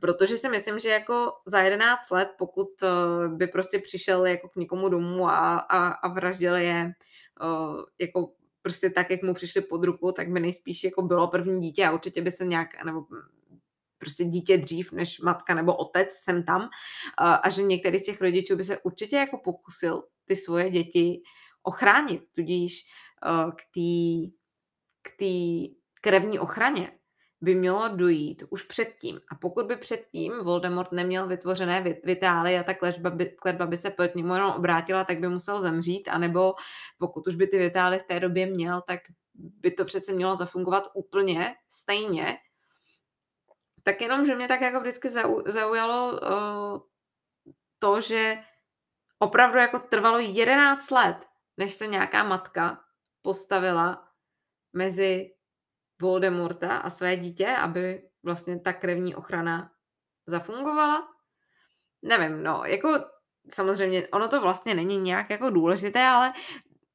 Protože 0.00 0.38
si 0.38 0.48
myslím, 0.48 0.78
že 0.78 0.88
jako 0.88 1.32
za 1.46 1.60
11 1.60 2.10
let, 2.10 2.28
pokud 2.38 2.68
uh, 2.82 3.36
by 3.36 3.46
prostě 3.46 3.78
přišel 3.78 4.26
jako 4.26 4.48
k 4.48 4.56
někomu 4.56 4.88
domů 4.88 5.28
a, 5.28 5.56
a, 5.56 5.88
a 5.88 6.08
vraždil 6.08 6.56
je 6.56 6.92
uh, 7.42 7.82
jako 8.00 8.32
prostě 8.62 8.90
tak, 8.90 9.10
jak 9.10 9.22
mu 9.22 9.34
přišli 9.34 9.60
pod 9.60 9.84
ruku, 9.84 10.12
tak 10.12 10.28
by 10.28 10.40
nejspíš 10.40 10.84
jako 10.84 11.02
bylo 11.02 11.28
první 11.28 11.60
dítě 11.60 11.86
a 11.86 11.92
určitě 11.92 12.22
by 12.22 12.30
se 12.30 12.44
nějak, 12.44 12.84
nebo 12.84 13.04
prostě 13.98 14.24
dítě 14.24 14.58
dřív 14.58 14.92
než 14.92 15.20
matka 15.20 15.54
nebo 15.54 15.76
otec 15.76 16.12
jsem 16.12 16.42
tam. 16.42 16.68
A, 17.18 17.34
a 17.34 17.50
že 17.50 17.62
některý 17.62 17.98
z 17.98 18.04
těch 18.04 18.20
rodičů 18.20 18.56
by 18.56 18.64
se 18.64 18.78
určitě 18.78 19.16
jako 19.16 19.38
pokusil 19.38 20.04
ty 20.24 20.36
svoje 20.36 20.70
děti 20.70 21.22
ochránit, 21.62 22.22
tudíž 22.32 22.86
uh, 23.26 23.50
k 23.50 23.62
té 23.66 24.42
k 25.02 25.10
krevní 26.00 26.38
ochraně 26.38 26.92
by 27.42 27.54
mělo 27.54 27.88
dojít 27.88 28.42
už 28.50 28.62
předtím. 28.62 29.20
A 29.28 29.34
pokud 29.34 29.66
by 29.66 29.76
předtím 29.76 30.32
Voldemort 30.42 30.92
neměl 30.92 31.26
vytvořené 31.26 31.84
vitály 32.04 32.58
a 32.58 32.62
ta 32.62 32.74
kletba 32.74 33.10
by, 33.10 33.26
kletba 33.26 33.66
by 33.66 33.76
se 33.76 33.90
proti 33.90 34.18
němu 34.18 34.34
jenom 34.34 34.52
obrátila, 34.52 35.04
tak 35.04 35.18
by 35.18 35.28
musel 35.28 35.60
zemřít, 35.60 36.08
anebo 36.08 36.54
pokud 36.98 37.26
už 37.26 37.34
by 37.34 37.46
ty 37.46 37.58
vitály 37.58 37.98
v 37.98 38.02
té 38.02 38.20
době 38.20 38.46
měl, 38.46 38.80
tak 38.80 39.00
by 39.34 39.70
to 39.70 39.84
přece 39.84 40.12
mělo 40.12 40.36
zafungovat 40.36 40.90
úplně 40.94 41.56
stejně. 41.68 42.38
Tak 43.82 44.00
jenom, 44.00 44.26
že 44.26 44.36
mě 44.36 44.48
tak 44.48 44.60
jako 44.60 44.80
vždycky 44.80 45.08
zaujalo 45.46 46.20
to, 47.78 48.00
že 48.00 48.38
opravdu 49.18 49.58
jako 49.58 49.78
trvalo 49.78 50.18
11 50.18 50.90
let, 50.90 51.16
než 51.56 51.74
se 51.74 51.86
nějaká 51.86 52.22
matka 52.22 52.80
postavila 53.22 54.08
mezi 54.72 55.34
Voldemorta 56.02 56.76
a 56.76 56.90
své 56.90 57.16
dítě, 57.16 57.46
aby 57.46 58.02
vlastně 58.22 58.60
ta 58.60 58.72
krevní 58.72 59.14
ochrana 59.14 59.70
zafungovala? 60.26 61.08
Nevím, 62.02 62.42
no, 62.42 62.62
jako 62.64 62.88
samozřejmě 63.50 64.08
ono 64.08 64.28
to 64.28 64.40
vlastně 64.40 64.74
není 64.74 64.98
nějak 64.98 65.30
jako 65.30 65.50
důležité, 65.50 66.02
ale 66.02 66.32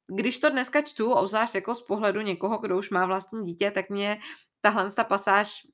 když 0.06 0.38
to 0.38 0.50
dneska 0.50 0.82
čtu, 0.82 1.12
obzvlášť 1.12 1.54
jako 1.54 1.74
z 1.74 1.82
pohledu 1.82 2.20
někoho, 2.20 2.58
kdo 2.58 2.78
už 2.78 2.90
má 2.90 3.06
vlastní 3.06 3.44
dítě, 3.44 3.70
tak 3.70 3.90
mě 3.90 4.18
tahle 4.60 4.90
ta 4.90 5.04
pasáž 5.04 5.66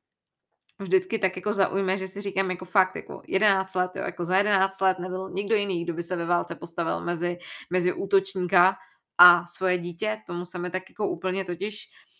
vždycky 0.78 1.18
tak 1.18 1.36
jako 1.36 1.52
zaujme, 1.52 1.98
že 1.98 2.08
si 2.08 2.20
říkám 2.20 2.50
jako 2.50 2.64
fakt, 2.64 2.96
jako 2.96 3.22
11 3.26 3.74
let, 3.74 3.90
jo, 3.94 4.02
jako 4.02 4.24
za 4.24 4.36
11 4.36 4.80
let 4.80 4.98
nebyl 4.98 5.30
nikdo 5.30 5.54
jiný, 5.54 5.84
kdo 5.84 5.94
by 5.94 6.02
se 6.02 6.16
ve 6.16 6.26
válce 6.26 6.54
postavil 6.54 7.00
mezi, 7.00 7.38
mezi 7.70 7.92
útočníka 7.92 8.76
a 9.18 9.46
svoje 9.46 9.78
dítě, 9.78 10.22
tomu 10.26 10.44
se 10.44 10.58
mi 10.58 10.70
tak 10.70 10.82
jako 10.88 11.08
úplně 11.08 11.44
totiž 11.44 11.86
uh, 11.86 12.13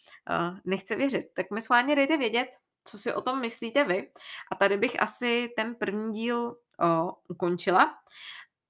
nechce 0.65 0.97
věřit. 0.97 1.27
Tak 1.35 1.51
mi 1.51 1.63
schválně 1.63 1.97
dejte 1.97 2.17
vědět, 2.17 2.49
co 2.85 2.99
si 2.99 3.15
o 3.15 3.21
tom 3.21 3.41
myslíte 3.41 3.85
vy. 3.85 4.13
A 4.53 4.55
tady 4.55 4.77
bych 4.77 5.03
asi 5.03 5.53
ten 5.57 5.75
první 5.75 6.13
díl 6.13 6.57
uh, 6.83 7.11
ukončila 7.29 7.95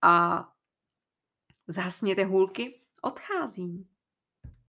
a 0.02 0.44
zhasněte 1.66 2.24
hůlky, 2.24 2.80
odcházím. 3.02 3.93